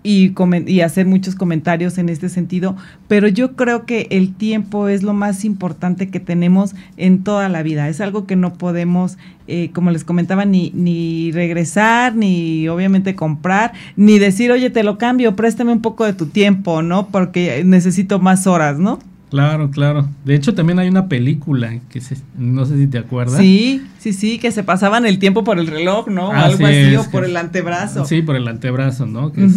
[0.08, 0.34] y,
[0.68, 2.78] y, hacer muchos comentarios en este sentido,
[3.10, 7.62] pero yo creo que el tiempo es lo más importante que tenemos en toda la
[7.62, 7.90] vida.
[7.90, 9.18] Es algo que no podemos,
[9.50, 14.98] eh, como les comentaba, ni, ni regresar, ni obviamente comprar, ni decir, oye, te lo
[14.98, 17.10] cambio, préstame un poco de tu tiempo, ¿no?
[17.10, 19.00] Porque necesito más horas, ¿no?
[19.30, 20.08] Claro, claro.
[20.24, 22.02] De hecho, también hay una película que
[22.38, 23.40] no sé si te acuerdas.
[23.40, 26.32] Sí, sí, sí, que se pasaban el tiempo por el reloj, ¿no?
[26.32, 28.06] Algo así, o por el antebrazo.
[28.06, 29.34] Sí, por el antebrazo, ¿no?
[29.34, 29.48] Que,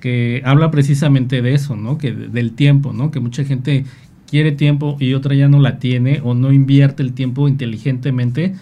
[0.00, 1.96] que habla precisamente de eso, ¿no?
[1.96, 3.10] Que del tiempo, ¿no?
[3.10, 3.86] Que mucha gente
[4.32, 8.54] quiere tiempo y otra ya no la tiene o no invierte el tiempo inteligentemente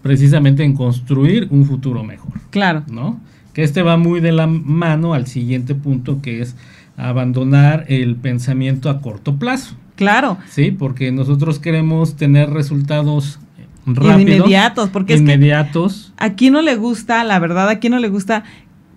[0.00, 2.32] precisamente en construir un futuro mejor.
[2.50, 2.84] Claro.
[2.88, 3.20] ¿No?
[3.52, 6.54] Que este va muy de la mano al siguiente punto que es
[6.96, 9.76] abandonar el pensamiento a corto plazo.
[9.96, 10.38] Claro.
[10.48, 13.38] Sí, porque nosotros queremos tener resultados
[13.86, 14.20] rápidos.
[14.20, 16.06] Inmediatos, porque inmediatos.
[16.06, 18.44] Es a quién no le gusta, la verdad, a quién no le gusta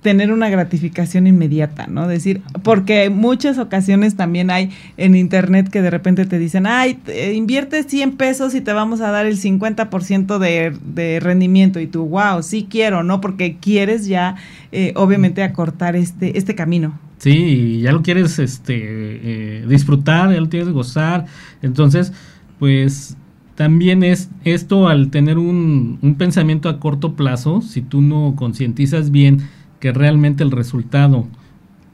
[0.01, 2.07] tener una gratificación inmediata, ¿no?
[2.07, 6.99] Decir, porque muchas ocasiones también hay en internet que de repente te dicen, ay,
[7.33, 12.05] invierte 100 pesos y te vamos a dar el 50% de, de rendimiento y tú,
[12.05, 13.19] wow, sí quiero, ¿no?
[13.19, 14.35] Porque quieres ya,
[14.71, 16.97] eh, obviamente, acortar este, este camino.
[17.17, 21.25] Sí, ya lo quieres este, eh, disfrutar, ya lo quieres gozar.
[21.61, 22.13] Entonces,
[22.57, 23.17] pues
[23.55, 29.11] también es esto al tener un, un pensamiento a corto plazo, si tú no concientizas
[29.11, 29.41] bien
[29.79, 31.27] que realmente el resultado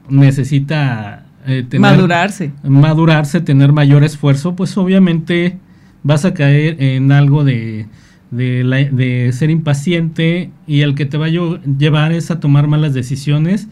[0.08, 2.52] necesita eh, madurarse.
[2.62, 5.58] Madurarse, tener mayor esfuerzo, pues obviamente
[6.02, 7.86] vas a caer en algo de,
[8.30, 12.94] de, de ser impaciente y el que te va a llevar es a tomar malas
[12.94, 13.68] decisiones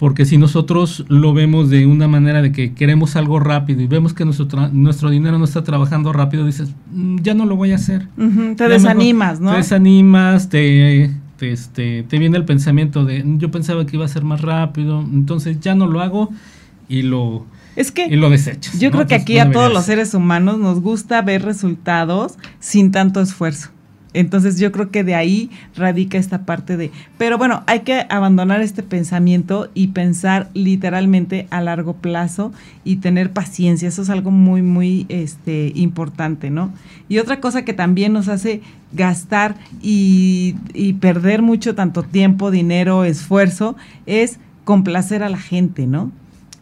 [0.00, 4.14] porque si nosotros lo vemos de una manera de que queremos algo rápido y vemos
[4.14, 7.74] que nuestro, nuestro dinero no está trabajando rápido, dices, mm, ya no lo voy a
[7.74, 8.08] hacer.
[8.56, 9.50] te desanimas, ¿no?
[9.50, 11.10] Te desanimas, te,
[11.42, 15.60] este, te viene el pensamiento de, yo pensaba que iba a ser más rápido, entonces
[15.60, 16.30] ya no lo hago
[16.88, 18.78] y lo, es que y lo desechas.
[18.78, 23.20] Yo creo que aquí a todos los seres humanos nos gusta ver resultados sin tanto
[23.20, 23.70] esfuerzo.
[24.12, 28.60] Entonces yo creo que de ahí radica esta parte de, pero bueno, hay que abandonar
[28.60, 32.52] este pensamiento y pensar literalmente a largo plazo
[32.84, 33.88] y tener paciencia.
[33.88, 36.72] Eso es algo muy, muy este, importante, ¿no?
[37.08, 40.54] Y otra cosa que también nos hace gastar y,
[41.00, 46.10] perder mucho tanto tiempo, dinero, esfuerzo, es complacer a la gente, ¿no?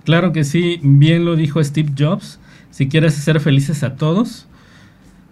[0.04, 2.38] Claro que sí, bien lo dijo Steve Jobs.
[2.70, 4.46] Si quieres hacer felices a todos,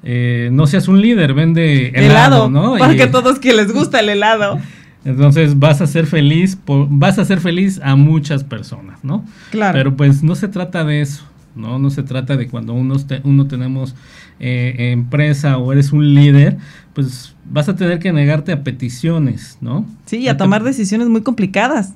[0.08, 2.76] eh, no seas un líder, vende helado, ¿no?
[2.78, 4.60] Porque a todos que les gusta el helado.
[5.04, 9.24] Entonces vas a ser feliz, vas a ser feliz a muchas personas, ¿no?
[9.50, 9.76] Claro.
[9.76, 11.24] Pero pues no se trata de eso,
[11.56, 11.80] ¿no?
[11.80, 13.96] No se trata de cuando uno, uno tenemos
[14.38, 16.56] eh, empresa o eres un líder,
[16.94, 19.84] pues vas a tener que negarte a peticiones, ¿no?
[20.04, 21.94] Sí, y a, tomar decisiones muy complicadas.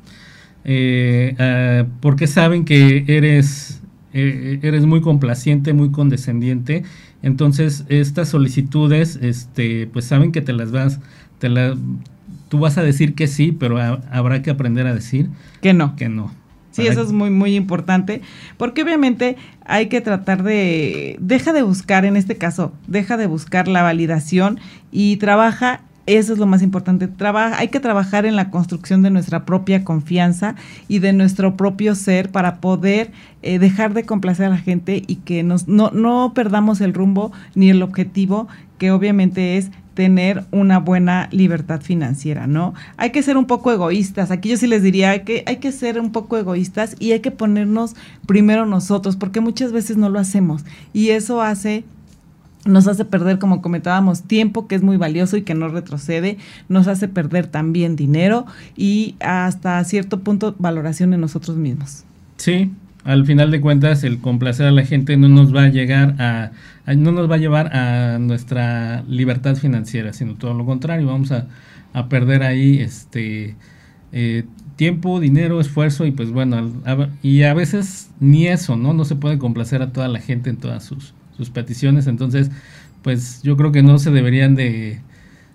[0.65, 3.81] Eh, porque saben que eres,
[4.13, 6.83] eh, eres muy complaciente, muy condescendiente.
[7.23, 11.01] Entonces, estas solicitudes, este, pues saben que te las vas,
[11.39, 11.77] te la,
[12.49, 13.79] tú vas a decir que sí, pero
[14.11, 15.29] habrá que aprender a decir
[15.61, 15.97] que no.
[15.97, 16.33] Que no.
[16.71, 18.23] Sí, eso es muy, muy importante,
[18.57, 23.67] porque obviamente hay que tratar de, deja de buscar, en este caso, deja de buscar
[23.67, 24.61] la validación
[24.93, 25.81] y trabaja,
[26.17, 27.09] eso es lo más importante,
[27.57, 30.55] hay que trabajar en la construcción de nuestra propia confianza
[30.89, 35.17] y de nuestro propio ser para poder eh, dejar de complacer a la gente y
[35.17, 40.79] que nos, no, no perdamos el rumbo ni el objetivo que obviamente es tener una
[40.79, 42.73] buena libertad financiera, ¿no?
[42.97, 44.31] Hay que ser un poco egoístas.
[44.31, 47.31] Aquí yo sí les diría que hay que ser un poco egoístas y hay que
[47.31, 47.95] ponernos
[48.27, 50.65] primero nosotros, porque muchas veces no lo hacemos.
[50.95, 51.85] Y eso hace
[52.71, 56.89] nos hace perder, como comentábamos, tiempo que es muy valioso y que no retrocede, nos
[56.89, 62.05] hace perder también dinero y hasta cierto punto valoración en nosotros mismos.
[62.37, 62.71] Sí,
[63.05, 66.51] al final de cuentas el complacer a la gente no nos va a llegar a,
[66.95, 71.47] no nos va a llevar a nuestra libertad financiera, sino todo lo contrario, vamos a,
[72.09, 73.57] perder ahí este
[74.13, 74.45] eh,
[74.77, 76.73] tiempo, dinero, esfuerzo y pues bueno,
[77.21, 78.93] y a veces ni eso, ¿no?
[78.93, 82.51] No se puede complacer a toda la gente en todas sus, sus peticiones, entonces
[83.01, 85.01] pues yo creo que no se deberían de,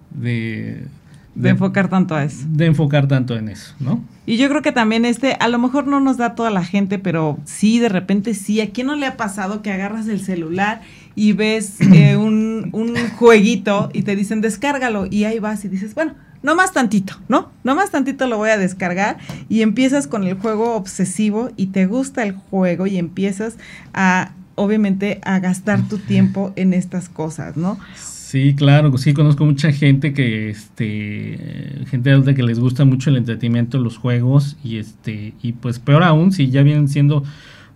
[0.10, 0.88] de
[1.36, 2.46] de, enfocar tanto a eso.
[2.48, 4.02] De enfocar tanto en eso, ¿no?
[4.26, 6.98] Y yo creo que también este, a lo mejor no nos da toda la gente,
[6.98, 8.62] pero sí, de repente sí.
[8.62, 10.82] ¿A quién no le ha pasado que agarras el celular
[11.14, 15.94] y ves eh, un, un jueguito y te dicen descárgalo y ahí vas y dices,
[15.94, 17.52] bueno, no más tantito, ¿no?
[17.64, 19.18] No más tantito lo voy a descargar
[19.50, 23.58] y empiezas con el juego obsesivo y te gusta el juego y empiezas
[23.94, 27.78] a, obviamente, a gastar tu tiempo en estas cosas, ¿no?
[27.96, 33.18] Sí, claro, sí conozco mucha gente que, este, gente adulta que les gusta mucho el
[33.18, 37.24] entretenimiento, los juegos y este, y pues peor aún si ya vienen siendo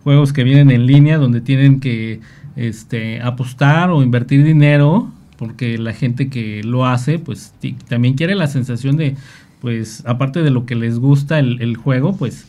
[0.04, 2.20] juegos que vienen en línea donde tienen que,
[2.56, 7.54] este, apostar o invertir dinero porque la gente que lo hace, pues
[7.88, 9.16] también quiere la sensación de,
[9.62, 12.49] pues aparte de lo que les gusta el, el juego, pues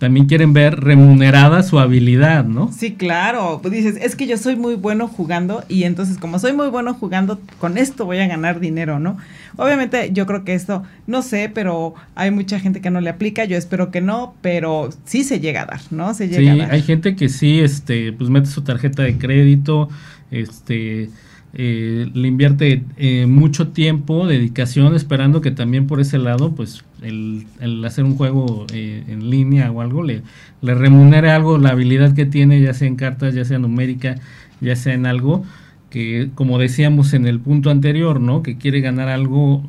[0.00, 2.72] también quieren ver remunerada su habilidad, ¿no?
[2.72, 3.58] Sí, claro.
[3.60, 6.94] Pues dices, es que yo soy muy bueno jugando y entonces como soy muy bueno
[6.94, 9.18] jugando, con esto voy a ganar dinero, ¿no?
[9.56, 13.44] Obviamente yo creo que esto, no sé, pero hay mucha gente que no le aplica,
[13.44, 16.14] yo espero que no, pero sí se llega a dar, ¿no?
[16.14, 19.90] Se llega sí, hay gente que sí, este, pues mete su tarjeta de crédito,
[20.30, 21.10] este
[21.52, 27.46] eh, le invierte eh, mucho tiempo, dedicación, esperando que también por ese lado, pues el,
[27.84, 30.22] hacer un juego eh, en línea o algo, le,
[30.62, 34.16] le, remunere algo la habilidad que tiene, ya sea en cartas, ya sea numérica,
[34.60, 35.44] ya sea en algo,
[35.90, 38.44] que como decíamos en el punto anterior, ¿no?
[38.44, 39.64] Que quiere ganar algo,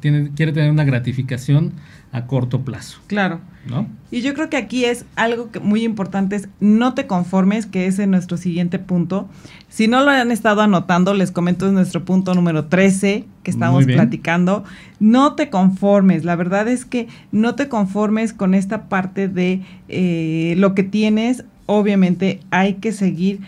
[0.00, 1.72] quiere tener una gratificación
[2.12, 3.00] a corto plazo.
[3.06, 3.40] Claro.
[3.66, 3.86] ¿No?
[4.10, 7.86] Y yo creo que aquí es algo que muy importante es no te conformes, que
[7.86, 9.28] es en nuestro siguiente punto.
[9.68, 13.84] Si no lo han estado anotando, les comento es nuestro punto número 13 que estamos
[13.84, 14.64] platicando.
[14.98, 20.54] No te conformes, la verdad es que no te conformes con esta parte de eh,
[20.56, 21.44] lo que tienes.
[21.66, 23.40] Obviamente hay que seguir,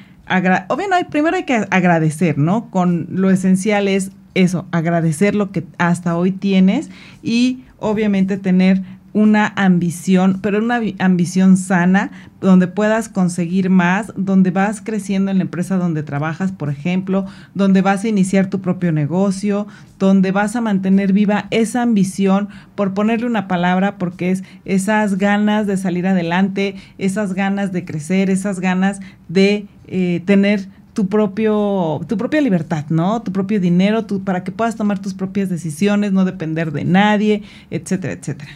[0.68, 2.70] obviamente primero hay que agradecer, ¿no?
[2.70, 6.90] Con lo esencial es eso, agradecer lo que hasta hoy tienes
[7.22, 8.82] y obviamente tener
[9.14, 15.44] una ambición, pero una ambición sana, donde puedas conseguir más, donde vas creciendo en la
[15.44, 19.66] empresa donde trabajas, por ejemplo, donde vas a iniciar tu propio negocio,
[19.98, 25.66] donde vas a mantener viva esa ambición, por ponerle una palabra, porque es esas ganas
[25.66, 32.16] de salir adelante, esas ganas de crecer, esas ganas de eh, tener tu propio tu
[32.16, 33.22] propia libertad, ¿no?
[33.22, 37.42] Tu propio dinero, tu, para que puedas tomar tus propias decisiones, no depender de nadie,
[37.70, 38.50] etcétera, etcétera.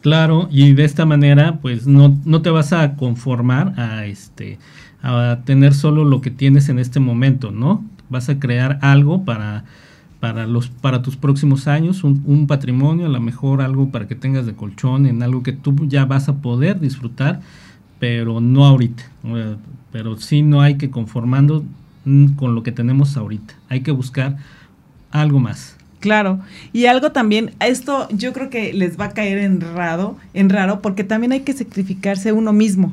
[0.00, 4.58] Claro, y de esta manera, pues no, no te vas a conformar a este
[5.02, 7.84] a tener solo lo que tienes en este momento, ¿no?
[8.08, 9.64] Vas a crear algo para
[10.20, 14.14] para los para tus próximos años, un, un patrimonio, a lo mejor algo para que
[14.14, 17.40] tengas de colchón, en algo que tú ya vas a poder disfrutar,
[18.02, 19.04] pero no ahorita
[19.92, 21.64] pero sí no hay que conformando
[22.34, 23.54] con lo que tenemos ahorita.
[23.68, 24.38] Hay que buscar
[25.12, 25.76] algo más.
[26.00, 26.40] Claro,
[26.72, 30.82] y algo también, esto yo creo que les va a caer en raro, en raro,
[30.82, 32.92] porque también hay que sacrificarse uno mismo.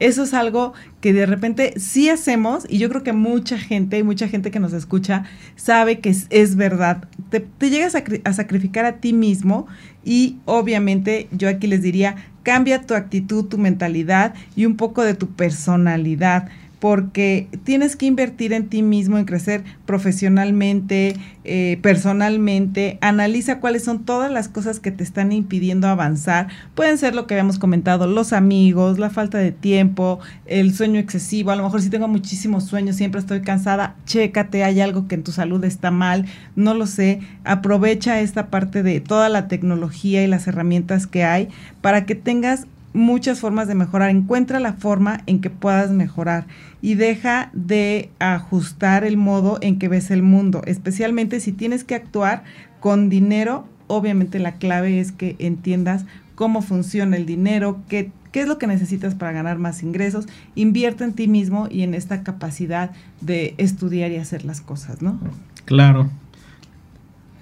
[0.00, 4.26] Eso es algo que de repente sí hacemos y yo creo que mucha gente, mucha
[4.26, 7.04] gente que nos escucha sabe que es, verdad.
[7.30, 9.68] Te, llegas a, sacrificar a ti mismo
[10.04, 12.16] y obviamente yo aquí les diría,
[12.48, 16.48] cambia tu actitud, tu mentalidad y un poco de tu personalidad
[16.80, 22.98] porque tienes que invertir en ti mismo, en crecer profesionalmente, eh, personalmente.
[23.00, 26.48] Analiza cuáles son todas las cosas que te están impidiendo avanzar.
[26.74, 31.50] Pueden ser lo que habíamos comentado, los amigos, la falta de tiempo, el sueño excesivo.
[31.50, 35.24] A lo mejor si tengo muchísimos sueños, siempre estoy cansada, chécate, hay algo que en
[35.24, 37.20] tu salud está mal, no lo sé.
[37.44, 41.48] Aprovecha esta parte de toda la tecnología y las herramientas que hay
[41.80, 42.66] para que tengas
[42.98, 44.10] muchas formas de mejorar.
[44.10, 46.46] Encuentra la forma en que puedas mejorar
[46.82, 51.94] y deja de ajustar el modo en que ves el mundo, especialmente si tienes que
[51.94, 52.44] actuar
[52.80, 53.66] con dinero.
[53.86, 58.66] Obviamente la clave es que entiendas cómo funciona el dinero, qué, qué es lo que
[58.66, 60.26] necesitas para ganar más ingresos.
[60.54, 62.90] Invierte en ti mismo y en esta capacidad
[63.20, 65.18] de estudiar y hacer las cosas, ¿no?
[65.64, 66.10] Claro.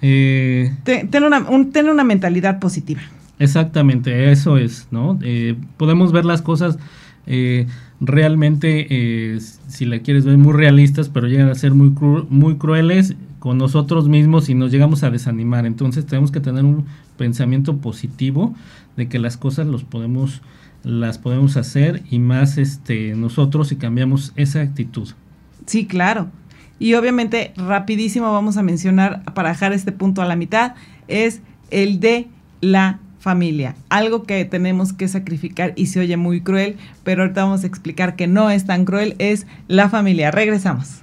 [0.01, 3.01] Eh, ten, una, ten una mentalidad positiva.
[3.39, 5.19] Exactamente, eso es, ¿no?
[5.21, 6.79] Eh, podemos ver las cosas
[7.27, 7.67] eh,
[7.99, 11.93] realmente, eh, si la quieres ver, muy realistas, pero llegan a ser muy,
[12.29, 15.65] muy crueles con nosotros mismos y nos llegamos a desanimar.
[15.65, 16.85] Entonces tenemos que tener un
[17.17, 18.55] pensamiento positivo
[18.95, 20.41] de que las cosas los podemos,
[20.83, 25.09] las podemos hacer y más este, nosotros si cambiamos esa actitud.
[25.65, 26.27] Sí, claro.
[26.79, 30.75] Y obviamente, rapidísimo vamos a mencionar, para dejar este punto a la mitad,
[31.07, 32.27] es el de
[32.61, 37.63] la familia, algo que tenemos que sacrificar y se oye muy cruel, pero ahorita vamos
[37.63, 40.31] a explicar que no es tan cruel, es la familia.
[40.31, 41.01] Regresamos.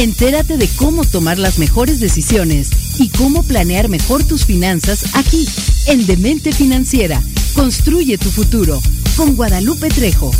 [0.00, 5.46] Entérate de cómo tomar las mejores decisiones y cómo planear mejor tus finanzas aquí,
[5.88, 7.20] en Demente Financiera.
[7.54, 8.80] Construye tu futuro
[9.14, 10.30] con Guadalupe Trejo.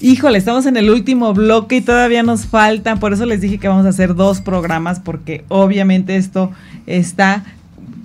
[0.00, 3.66] Híjole, estamos en el último bloque y todavía nos faltan, por eso les dije que
[3.66, 6.52] vamos a hacer dos programas, porque obviamente esto
[6.86, 7.42] está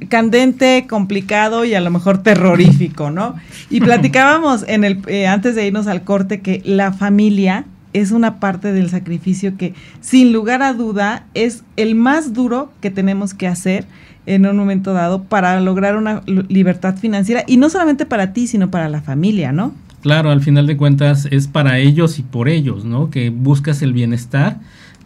[0.09, 3.35] candente, complicado y a lo mejor terrorífico, ¿no?
[3.69, 8.39] Y platicábamos en el eh, antes de irnos al corte que la familia es una
[8.39, 13.47] parte del sacrificio que sin lugar a duda es el más duro que tenemos que
[13.47, 13.85] hacer
[14.25, 18.71] en un momento dado para lograr una libertad financiera y no solamente para ti, sino
[18.71, 19.73] para la familia, ¿no?
[20.03, 23.09] Claro, al final de cuentas es para ellos y por ellos, ¿no?
[23.09, 24.59] Que buscas el bienestar,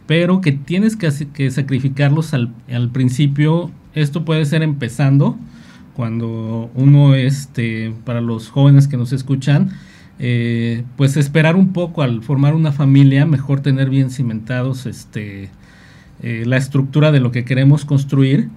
[0.08, 3.70] pero que tienes que, sacrificarlos al, al, principio.
[3.94, 5.38] Esto puede ser empezando
[5.94, 9.70] cuando uno, este, para los jóvenes que nos escuchan,
[10.18, 15.48] eh, pues esperar un poco al formar una familia, mejor tener bien cimentados, este,
[16.24, 18.48] eh, la estructura de lo que queremos construir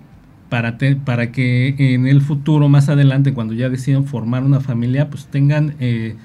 [0.52, 5.28] para, para que en el futuro, más adelante, cuando ya decidan formar una familia, pues
[5.28, 6.16] tengan eh,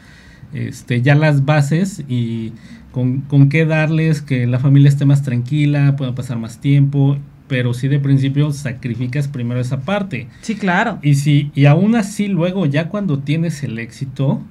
[0.52, 2.52] este, ya las bases y
[2.90, 7.72] con, con, qué darles, que la familia esté más tranquila, pueda pasar más tiempo, pero
[7.72, 10.26] si de principio sacrificas primero esa parte.
[10.40, 10.98] Sí, claro.
[11.02, 14.42] Y, si, y aún así luego, ya cuando tienes el éxito,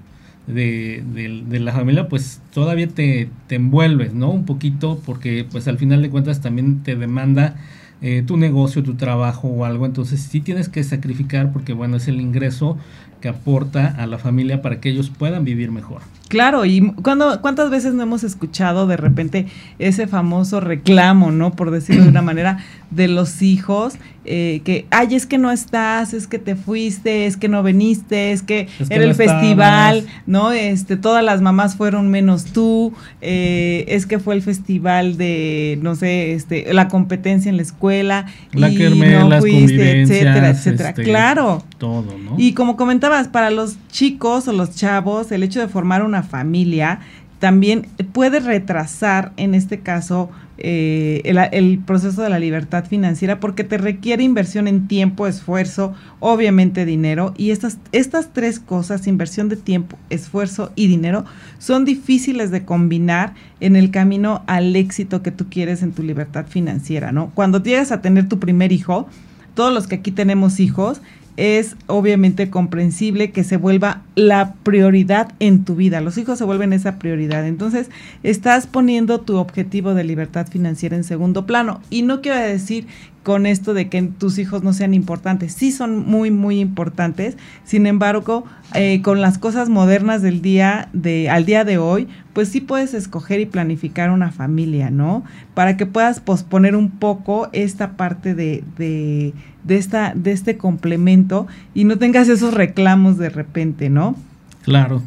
[0.48, 1.04] de,
[1.50, 4.30] de, la familia, pues todavía te, te, envuelves, ¿no?
[4.30, 7.58] Un poquito, porque pues al final de cuentas también te demanda
[8.02, 12.08] eh, tu negocio, tu trabajo o algo, entonces sí tienes que sacrificar porque bueno, es
[12.08, 12.78] el ingreso
[13.22, 16.02] que aporta a la familia para que ellos puedan vivir mejor.
[16.28, 19.48] Claro, y cuando, cuántas veces no hemos escuchado de repente
[19.80, 21.52] ese famoso reclamo, ¿no?
[21.52, 22.60] Por decirlo de una manera,
[22.92, 23.96] de los hijos,
[24.28, 28.32] eh, que, ay, es que no estás, es que te fuiste, es que no viniste,
[28.32, 30.52] es que, era el festival, ¿no?
[30.52, 35.96] Este, todas las mamás fueron menos tú, eh, es que fue el festival de, no
[35.96, 40.90] sé, este, la competencia en la escuela, la y no fuiste, etcétera, etcétera.
[40.90, 41.64] Este, claro.
[41.78, 42.36] Todo, ¿no?
[42.38, 47.00] Y como comentabas, para los chicos o los chavos, el hecho de formar una familia
[47.46, 51.22] también puede retrasar, en este caso, eh,
[51.52, 57.36] el, proceso de la libertad financiera porque te requiere inversión en tiempo, esfuerzo, obviamente dinero.
[57.38, 61.24] Y estas, estas tres cosas, inversión de tiempo, esfuerzo y dinero,
[61.60, 66.48] son difíciles de combinar en el camino al éxito que tú quieres en tu libertad
[66.48, 67.30] financiera, ¿no?
[67.36, 69.08] Cuando llegas a tener tu primer hijo,
[69.54, 71.00] todos los que aquí tenemos hijos,
[71.38, 76.02] es obviamente comprensible que se vuelva la prioridad en tu vida.
[76.02, 77.46] Los hijos se vuelven esa prioridad.
[77.46, 77.90] Entonces,
[78.24, 81.82] estás poniendo tu objetivo de libertad financiera en segundo plano.
[81.90, 82.88] Y no quiero decir
[83.26, 85.52] con esto de que tus hijos no sean importantes.
[85.52, 87.38] Sí son muy, muy importantes.
[87.64, 88.46] Sin embargo,
[88.76, 92.94] eh, con las cosas modernas del día, de, al día de hoy, pues sí puedes
[92.94, 95.24] escoger y planificar una familia, ¿no?
[95.56, 101.48] Para que puedas posponer un poco esta parte de, de, de, esta, de este complemento
[101.74, 104.16] y no tengas esos reclamos de repente, ¿no?
[104.62, 105.02] Claro.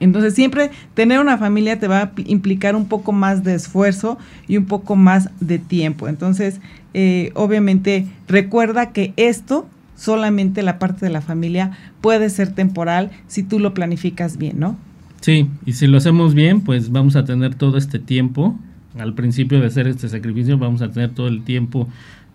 [0.00, 4.56] Entonces siempre tener una familia te va a implicar un poco más de esfuerzo y
[4.56, 6.08] un poco más de tiempo.
[6.08, 6.60] Entonces,
[6.94, 13.42] eh, obviamente, recuerda que esto, solamente la parte de la familia, puede ser temporal si
[13.42, 14.76] tú lo planificas bien, ¿no?
[15.20, 18.58] Sí, y si lo hacemos bien, pues vamos a tener todo este tiempo.
[18.98, 21.86] Al principio de hacer este sacrificio, vamos a tener todo el tiempo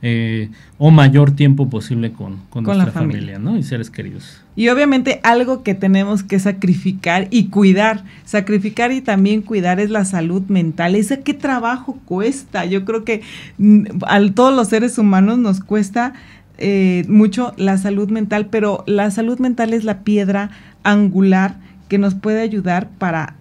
[0.07, 3.39] eh, o mayor tiempo posible con, con, nuestra familia.
[3.39, 3.57] ¿no?
[3.57, 4.39] Y seres queridos.
[4.55, 10.05] Y obviamente algo que tenemos que sacrificar y cuidar, sacrificar y también cuidar es la
[10.05, 10.93] salud mental.
[10.93, 12.65] Ese qué trabajo cuesta.
[12.65, 13.21] Yo creo que
[13.57, 16.13] mm, a todos los seres humanos nos cuesta
[16.59, 20.51] eh, mucho la salud mental, pero la salud mental es la piedra
[20.83, 21.55] angular
[21.89, 23.37] que nos puede ayudar para,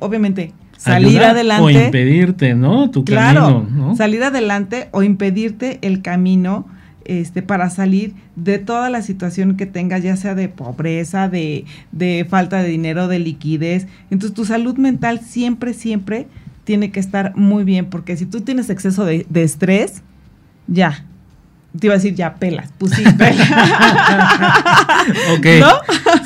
[0.00, 1.62] obviamente, salir adelante.
[1.62, 2.90] O impedirte, ¿no?
[2.90, 3.66] Tu claro,
[3.96, 6.66] salir adelante o impedirte el camino
[7.04, 12.26] este, para salir de toda la situación que tengas, ya sea de pobreza, de, de
[12.28, 13.86] falta de dinero, de liquidez.
[14.10, 16.26] Entonces tu salud mental siempre, siempre
[16.64, 20.02] tiene que estar muy bien, porque si tú tienes exceso de, de estrés,
[20.66, 21.04] ya,
[21.78, 23.50] te iba a decir ya pelas, pues sí, pelas.
[25.38, 25.46] ok.
[25.60, 25.72] ¿No?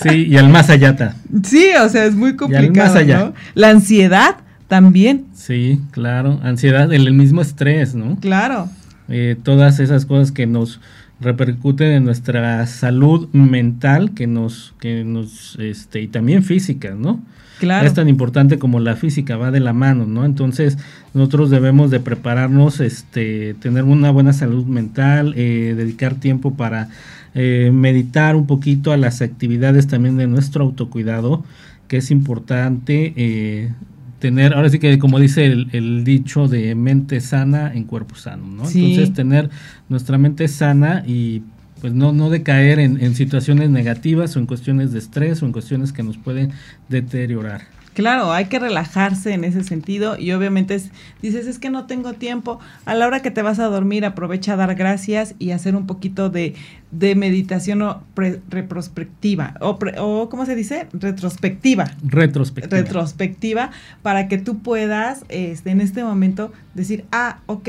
[0.03, 1.15] Sí, y al más allá está.
[1.45, 2.89] Sí, o sea, es muy complicado.
[2.89, 3.19] más allá.
[3.19, 3.35] ¿no?
[3.55, 4.37] La ansiedad
[4.69, 5.27] también.
[5.35, 6.41] Sí, claro.
[6.43, 8.17] Ansiedad, el, mismo estrés, ¿no?
[8.21, 8.69] Claro.
[9.09, 10.81] Eh, todas esas cosas que nos
[11.21, 17.21] repercuten en nuestra salud mental, que nos, que nos, este, y también física, ¿no?
[17.59, 17.87] Claro.
[17.87, 20.25] Es tan importante como la física, va de la mano, ¿no?
[20.25, 20.79] Entonces,
[21.13, 26.89] nosotros debemos de prepararnos, este, tener una buena salud mental, eh, dedicar tiempo para
[27.35, 31.45] eh, meditar un poquito a las actividades también de nuestro autocuidado,
[31.87, 33.73] que es importante eh,
[34.21, 38.69] tener, ahora sí que como dice el, dicho de mente sana en cuerpo sano, ¿no?
[38.69, 39.51] Entonces, tener
[39.89, 41.43] nuestra mente sana y
[41.81, 45.53] pues no, no decaer en, en, situaciones negativas o en cuestiones de estrés o en
[45.53, 46.53] cuestiones que nos pueden
[46.91, 47.63] deteriorar.
[47.95, 50.81] Claro, hay que relajarse en ese sentido y obviamente
[51.23, 52.61] dices, es que no tengo tiempo.
[52.85, 55.87] A la hora que te vas a dormir, aprovecha a dar gracias y hacer un
[55.87, 56.55] poquito de,
[56.93, 58.03] de meditación o
[58.49, 60.87] retrospectiva, o, o, ¿cómo se dice?
[60.93, 61.91] Retrospectiva.
[62.03, 62.81] Retrospectiva.
[62.81, 63.71] Retrospectiva,
[64.03, 67.69] para que tú puedas este, en este momento decir, ah, ok,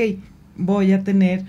[0.56, 1.44] voy a tener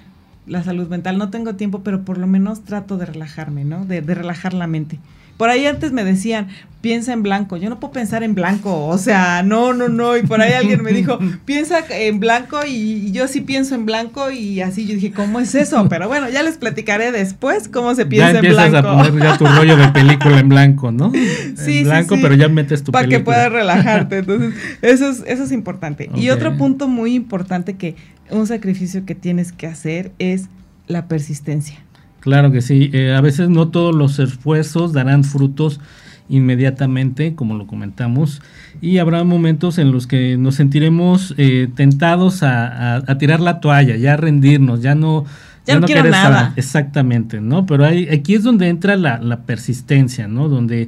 [0.48, 1.18] la salud mental.
[1.18, 3.86] No tengo tiempo, pero por lo menos trato de relajarme, ¿no?
[3.86, 5.00] De, de, relajar la mente.
[5.44, 6.48] Por ahí antes me decían,
[6.80, 7.58] piensa en blanco.
[7.58, 10.16] Yo no puedo pensar en blanco, o sea, no, no, no.
[10.16, 14.32] Y por ahí alguien me dijo, piensa en blanco y, yo sí pienso en blanco
[14.32, 15.86] y así yo dije, ¿cómo es eso?
[15.90, 18.56] Pero bueno, ya les platicaré después cómo se piensa en blanco.
[18.56, 21.12] Ya empiezas a poner ya tu rollo de película en blanco, ¿no?
[21.58, 24.18] Sí, en blanco, pero ya metes tu Para que puedas relajarte.
[24.20, 26.10] Entonces, eso es, eso es importante.
[26.16, 27.98] Y otro punto muy importante que
[28.30, 30.48] un sacrificio que tienes que hacer es
[30.88, 31.84] la persistencia.
[32.24, 32.90] Claro que sí.
[32.94, 35.82] Eh, a veces no todos los esfuerzos darán frutos
[36.30, 38.42] inmediatamente, como lo comentamos,
[38.80, 44.16] y habrá momentos en los que nos sentiremos eh, tentados a, tirar la toalla, ya
[44.16, 45.26] rendirnos, ya no...
[45.66, 46.54] Ya, no, quiero nada.
[46.56, 47.66] exactamente, ¿no?
[47.66, 50.48] Pero hay, aquí es donde entra la, persistencia, ¿no?
[50.48, 50.88] Donde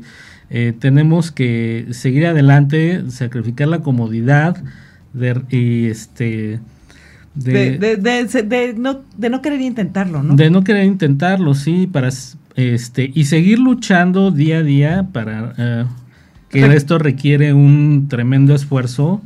[0.50, 4.64] eh, tenemos que seguir adelante, sacrificar la comodidad
[5.12, 6.62] de, y este
[7.36, 10.36] de, de, de, no, de no querer intentarlo, ¿no?
[10.36, 12.10] De no querer intentarlo, sí, para
[12.56, 15.86] este y seguir luchando día a día para eh,
[16.50, 19.22] que esto requiere un tremendo esfuerzo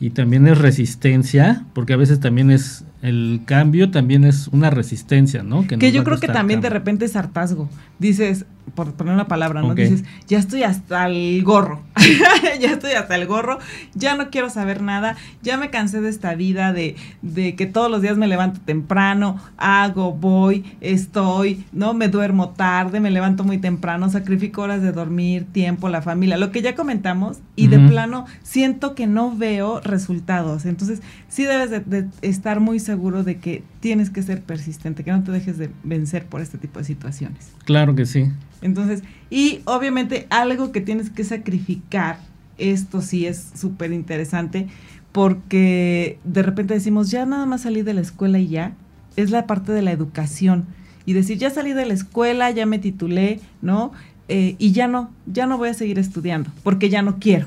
[0.00, 5.42] y también es resistencia, porque a veces también es el cambio también es una resistencia,
[5.42, 5.66] ¿no?
[5.66, 7.68] Que, yo creo que también de repente es hartazgo.
[7.98, 8.44] Dices,
[8.74, 9.74] por poner una palabra, ¿no?
[9.74, 11.82] Dices, ya estoy hasta el gorro,
[12.60, 13.58] ya estoy hasta el gorro,
[13.94, 17.90] ya no quiero saber nada, ya me cansé de esta vida de, de que todos
[17.90, 21.94] los días me levanto temprano, hago, voy, estoy, ¿no?
[21.94, 26.52] Me duermo tarde, me levanto muy temprano, sacrifico horas de dormir, tiempo, la familia, lo
[26.52, 30.64] que ya comentamos, y de plano siento que no veo resultados.
[30.64, 35.22] Entonces, sí debes de estar muy seguro de que tienes que ser persistente, que no
[35.22, 37.52] te dejes de vencer por este tipo de situaciones.
[37.66, 38.24] Claro que sí.
[38.62, 42.18] Entonces, y obviamente algo que tienes que sacrificar,
[42.56, 44.68] esto sí es súper interesante,
[45.12, 48.72] porque de repente decimos, ya nada más salí de la escuela y ya,
[49.16, 50.64] es la parte de la educación.
[51.04, 53.92] y decir, ya salí de la escuela, ya me titulé, ¿no?
[54.28, 57.46] Eh, y ya no, ya no voy a seguir estudiando, porque ya no quiero.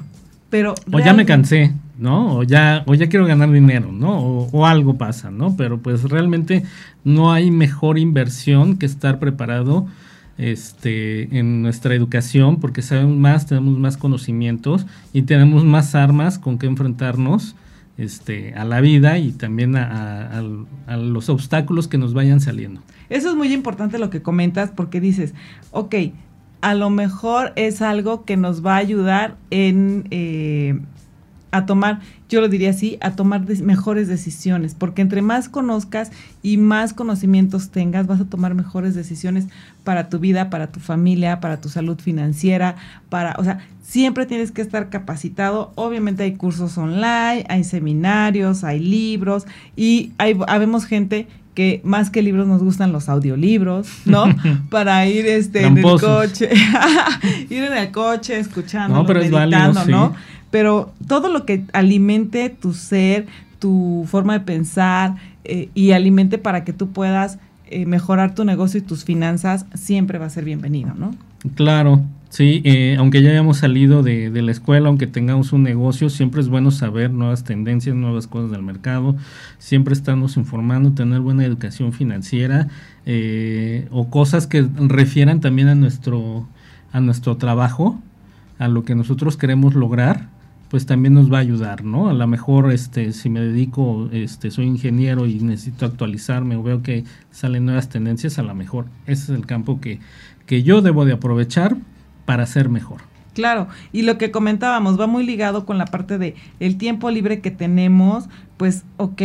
[0.50, 1.72] Pero o ya me cansé,
[2.02, 2.38] ¿no?
[2.38, 4.20] O ya, o ya quiero ganar dinero, ¿no?
[4.20, 5.56] O, o, algo pasa, ¿no?
[5.56, 6.64] Pero pues realmente
[7.04, 9.88] no hay mejor inversión que estar preparado
[10.38, 16.58] este, en nuestra educación porque sabemos más, tenemos más conocimientos y tenemos más armas con
[16.58, 17.56] que enfrentarnos
[17.97, 20.41] este, a la vida y también a,
[20.97, 22.82] los obstáculos que nos vayan saliendo.
[23.10, 25.36] Eso es muy importante lo que comentas porque dices,
[25.70, 25.95] ok,
[26.62, 30.08] a lo mejor es algo que nos va a ayudar en...
[30.10, 30.80] Eh,
[31.52, 31.99] a tomar,
[32.30, 37.70] yo lo diría así, a tomar mejores decisiones, porque entre más conozcas y más conocimientos
[37.70, 39.47] tengas, vas a tomar mejores decisiones
[39.84, 42.76] para tu vida, para tu familia, para tu salud financiera,
[43.10, 45.74] para, o sea, siempre tienes que estar capacitado.
[45.76, 49.45] Obviamente hay cursos online, hay seminarios, hay libros
[49.76, 54.24] y hay, habemos gente que más que libros nos gustan los audiolibros, ¿no?
[54.70, 56.49] Para ir este en el coche,
[57.49, 60.16] ir en el coche escuchando, no, meditando, ¿no?
[60.52, 63.26] Pero todo lo que alimente tu ser,
[63.60, 68.80] tu forma de pensar eh, y alimente para que tú puedas eh, mejorar tu negocio
[68.80, 71.16] y tus finanzas, siempre va a ser bienvenido, ¿no?
[71.56, 76.39] Claro, Sí, eh, aunque ya hayamos salido de, la escuela, aunque tengamos un negocio, siempre
[76.39, 79.18] es bueno saber nuevas tendencias, nuevas cosas del mercado,
[79.58, 82.70] siempre estarnos informando, tener buena educación financiera
[83.06, 86.47] eh, o cosas que refieran también a nuestro,
[86.93, 87.99] a nuestro trabajo,
[88.60, 90.30] a lo que nosotros queremos lograr,
[90.72, 92.09] pues también nos va a ayudar, ¿no?
[92.09, 96.82] A lo mejor, este, si me dedico, este, soy ingeniero y necesito actualizarme o veo
[96.82, 99.99] que salen nuevas tendencias, a lo mejor ese es el campo que,
[100.45, 101.76] que yo debo de aprovechar
[102.24, 103.01] para ser mejor.
[103.34, 107.41] Claro, y lo que comentábamos va muy ligado con la parte de el tiempo libre
[107.41, 109.22] que tenemos, pues ok,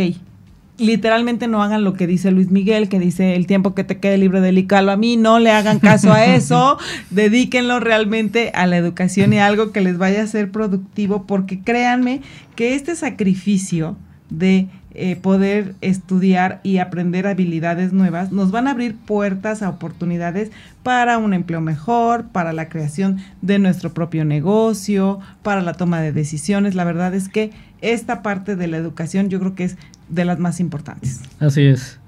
[0.77, 4.17] literalmente no hagan lo que dice Luis Miguel, que dice el tiempo que te quede
[4.17, 6.77] libre del ICALO a mí, no le hagan caso a eso,
[7.09, 11.61] dedíquenlo realmente a la educación y a algo que les vaya a ser productivo, porque
[11.61, 12.21] créanme
[12.55, 13.97] que este sacrificio
[14.29, 14.67] de
[14.99, 20.51] eh, poder estudiar y aprender habilidades nuevas, nos van a abrir puertas a oportunidades
[20.81, 26.13] para un empleo mejor, para la creación de nuestro propio negocio, para la toma de
[26.13, 26.73] decisiones.
[26.73, 27.51] La verdad es que
[27.81, 29.77] esta parte de la educación yo creo que es
[30.09, 31.21] de las más importantes.
[31.39, 31.99] Así es.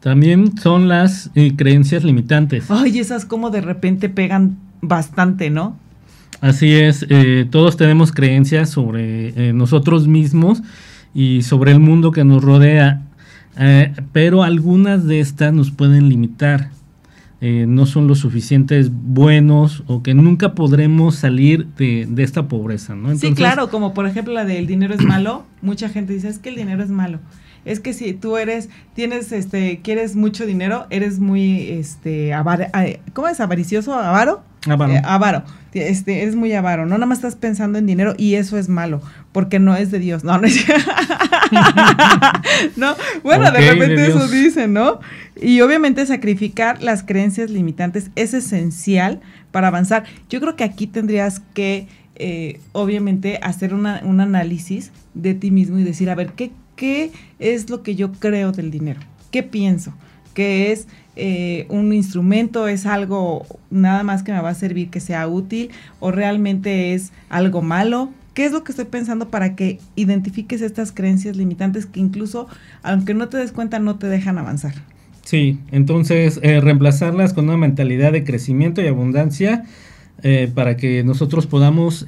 [0.00, 2.70] También son las eh, creencias limitantes.
[2.70, 5.76] Ay, esas como de repente pegan bastante, ¿no?
[6.40, 10.62] Así es, eh, todos tenemos creencias sobre nosotros mismos
[11.16, 13.00] y sobre el mundo que nos rodea,
[13.58, 16.68] eh, pero algunas de estas nos pueden limitar.
[17.42, 23.14] Eh, no son lo suficientes buenos o que nunca podremos salir de, esta pobreza, ¿no?
[23.14, 26.48] sí, claro, como por ejemplo la del dinero es malo, mucha gente dice, es que
[26.48, 27.18] el dinero es malo.
[27.66, 32.32] Es que si tú eres, tienes, este, quieres mucho dinero, eres muy, este,
[33.12, 33.40] ¿cómo es?
[33.40, 34.44] Avaricioso, avaro.
[34.68, 34.92] Avaro.
[34.92, 35.42] Eh, avaro.
[35.74, 39.02] Este, eres muy avaro, no nada más estás pensando en dinero y eso es malo,
[39.32, 40.24] porque no es de Dios.
[40.24, 40.64] No, no es
[42.76, 45.00] No, bueno, de repente eso dicen, ¿no?
[45.40, 50.04] Y obviamente sacrificar las creencias limitantes es esencial para avanzar.
[50.30, 55.84] Yo creo que aquí tendrías que, eh, obviamente, hacer un análisis de ti mismo y
[55.84, 59.00] decir, a ver, ¿qué, ¿qué es lo que yo creo del dinero?
[59.30, 59.92] ¿Qué pienso?
[60.34, 65.00] ¿Qué es eh, un instrumento es algo nada más que me va a servir que
[65.00, 68.10] sea útil o realmente es algo malo.
[68.34, 72.48] ¿Qué es lo que estoy pensando para que identifiques estas creencias limitantes que incluso,
[72.82, 74.74] aunque no te des cuenta, no te dejan avanzar?
[75.24, 79.64] Sí, entonces eh, reemplazarlas con una mentalidad de crecimiento y abundancia
[80.22, 82.06] eh, para que nosotros podamos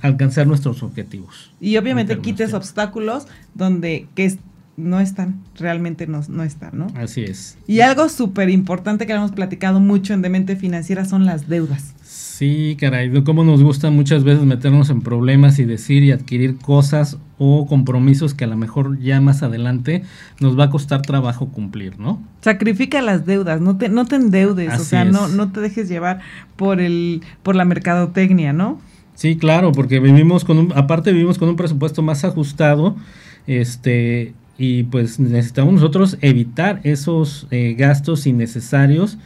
[0.00, 1.52] alcanzar nuestros objetivos.
[1.60, 4.36] Y obviamente quites obstáculos donde que
[4.76, 6.86] no están, realmente no, no están, ¿no?
[6.94, 7.58] Así es.
[7.66, 11.94] Y algo súper importante que hemos platicado mucho en Demente Financiera son las deudas.
[12.02, 17.18] Sí, caray, cómo nos gusta muchas veces meternos en problemas y decir y adquirir cosas
[17.38, 20.02] o compromisos que a lo mejor ya más adelante
[20.40, 22.22] nos va a costar trabajo cumplir, ¿no?
[22.40, 26.20] Sacrifica las deudas, no te, no te endeudes, o sea, no, no te dejes llevar
[26.56, 28.80] por el, por la mercadotecnia, ¿no?
[29.14, 32.96] Sí, claro, porque vivimos con un, aparte vivimos con un presupuesto más ajustado,
[33.46, 39.18] este, y pues necesitamos nosotros evitar esos eh, gastos innecesarios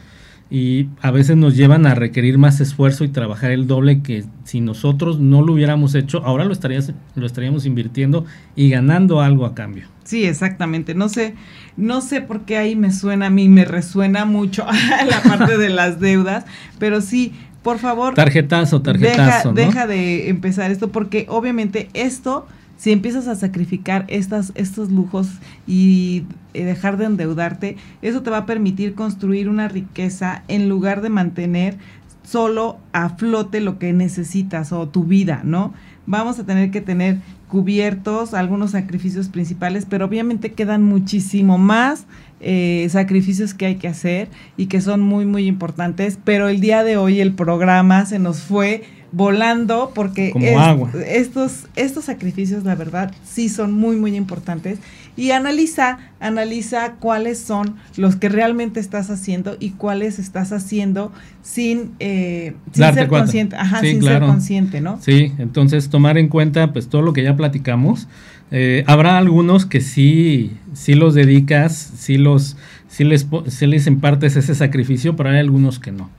[0.49, 4.61] y a veces nos llevan a requerir más esfuerzo y trabajar el doble que si
[4.61, 8.25] nosotros no lo hubiéramos hecho, ahora lo, estarías, lo estaríamos invirtiendo
[8.55, 9.87] y ganando algo a cambio.
[10.05, 10.95] Sí, exactamente.
[10.95, 11.35] No sé,
[11.75, 14.65] no sé por qué ahí me suena a mí, me resuena mucho
[15.09, 16.45] la parte de las deudas,
[16.79, 18.13] pero sí, por favor.
[18.13, 19.51] Tarjetazo, tarjetazo.
[19.51, 22.47] Deja, deja de empezar esto porque obviamente esto
[22.77, 25.27] si empiezas a sacrificar estas, estos lujos
[25.65, 31.01] y eh, dejar de endeudarte, eso te va a permitir construir una riqueza en lugar
[31.01, 31.77] de mantener
[32.23, 35.73] solo a flote lo que necesitas o tu vida, ¿no?
[36.05, 42.05] Vamos a tener que tener cubiertos algunos sacrificios principales, pero obviamente quedan muchísimo más
[42.41, 46.83] eh, sacrificios que hay que hacer y que son muy, muy importantes, pero el día
[46.83, 50.33] de hoy el programa se nos fue volando porque
[51.07, 54.79] estos estos sacrificios la verdad sí son muy muy importantes.
[55.15, 61.93] Y analiza analiza cuáles son los que realmente estás haciendo y cuáles estás haciendo sin,
[61.99, 63.55] eh, ser consciente.
[63.55, 67.35] Ajá sin ser consciente no sí entonces tomar en cuenta pues todo lo que ya
[67.35, 68.07] platicamos.
[68.49, 72.55] Eh, habrá algunos que sí sí los dedicas sí los
[72.87, 76.09] sí les sí les impartes ese sacrificio pero hay algunos que no.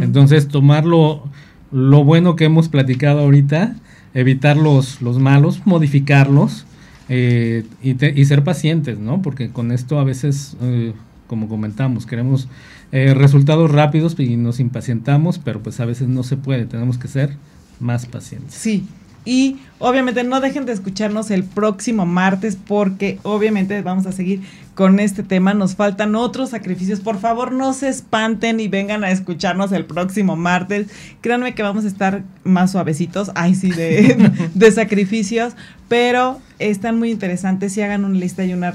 [0.00, 1.28] Entonces tomarlo
[1.74, 3.74] lo bueno que hemos platicado ahorita,
[4.14, 6.66] evitar los, los malos, modificarlos
[7.08, 9.22] eh, y, ser pacientes, ¿no?
[9.22, 10.92] Porque con esto a veces, eh,
[11.26, 12.46] como comentamos, queremos
[12.92, 17.08] eh, resultados rápidos y nos impacientamos, pero pues a veces no se puede, tenemos que
[17.08, 17.36] ser
[17.80, 18.54] más pacientes.
[18.54, 18.86] Sí,
[19.24, 24.42] y obviamente no dejen de escucharnos el próximo martes porque obviamente vamos a seguir
[24.74, 25.54] con este tema.
[25.54, 27.00] Nos faltan otros sacrificios.
[27.00, 30.88] Por favor, no se espanten y vengan a escucharnos el próximo martes.
[31.20, 35.54] Créanme que vamos a estar más suavecitos, ay sí, de, de sacrificios,
[35.88, 38.72] pero están muy interesantes y hagan una lista y una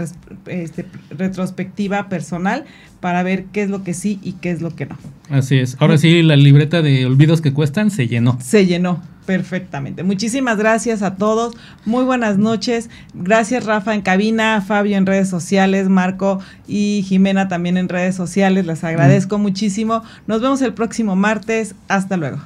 [0.47, 2.65] este, retrospectiva personal
[2.99, 4.97] para ver qué es lo que sí y qué es lo que no.
[5.29, 5.77] Así es.
[5.79, 8.37] Ahora sí, la libreta de olvidos que cuestan se llenó.
[8.41, 9.01] Se llenó.
[9.25, 10.01] Perfectamente.
[10.01, 11.55] Muchísimas gracias a todos.
[11.85, 12.89] Muy buenas noches.
[13.13, 18.65] Gracias Rafa en cabina, Fabio en redes sociales, Marco y Jimena también en redes sociales.
[18.65, 19.41] Les agradezco mm.
[19.41, 20.01] muchísimo.
[20.25, 21.75] Nos vemos el próximo martes.
[21.87, 22.39] Hasta luego.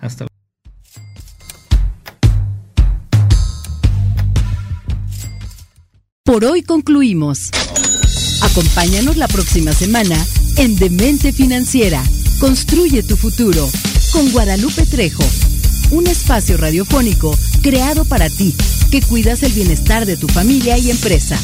[0.00, 0.34] Hasta luego.
[6.24, 7.50] Por hoy concluimos.
[8.54, 10.14] Acompáñanos la próxima semana
[10.54, 12.00] en Demente Financiera.
[12.38, 13.68] Construye tu futuro
[14.12, 15.24] con Guadalupe Trejo
[15.90, 18.54] un espacio radiofónico creado para ti,
[18.92, 21.36] que cuidas el bienestar de tu familia y empresa.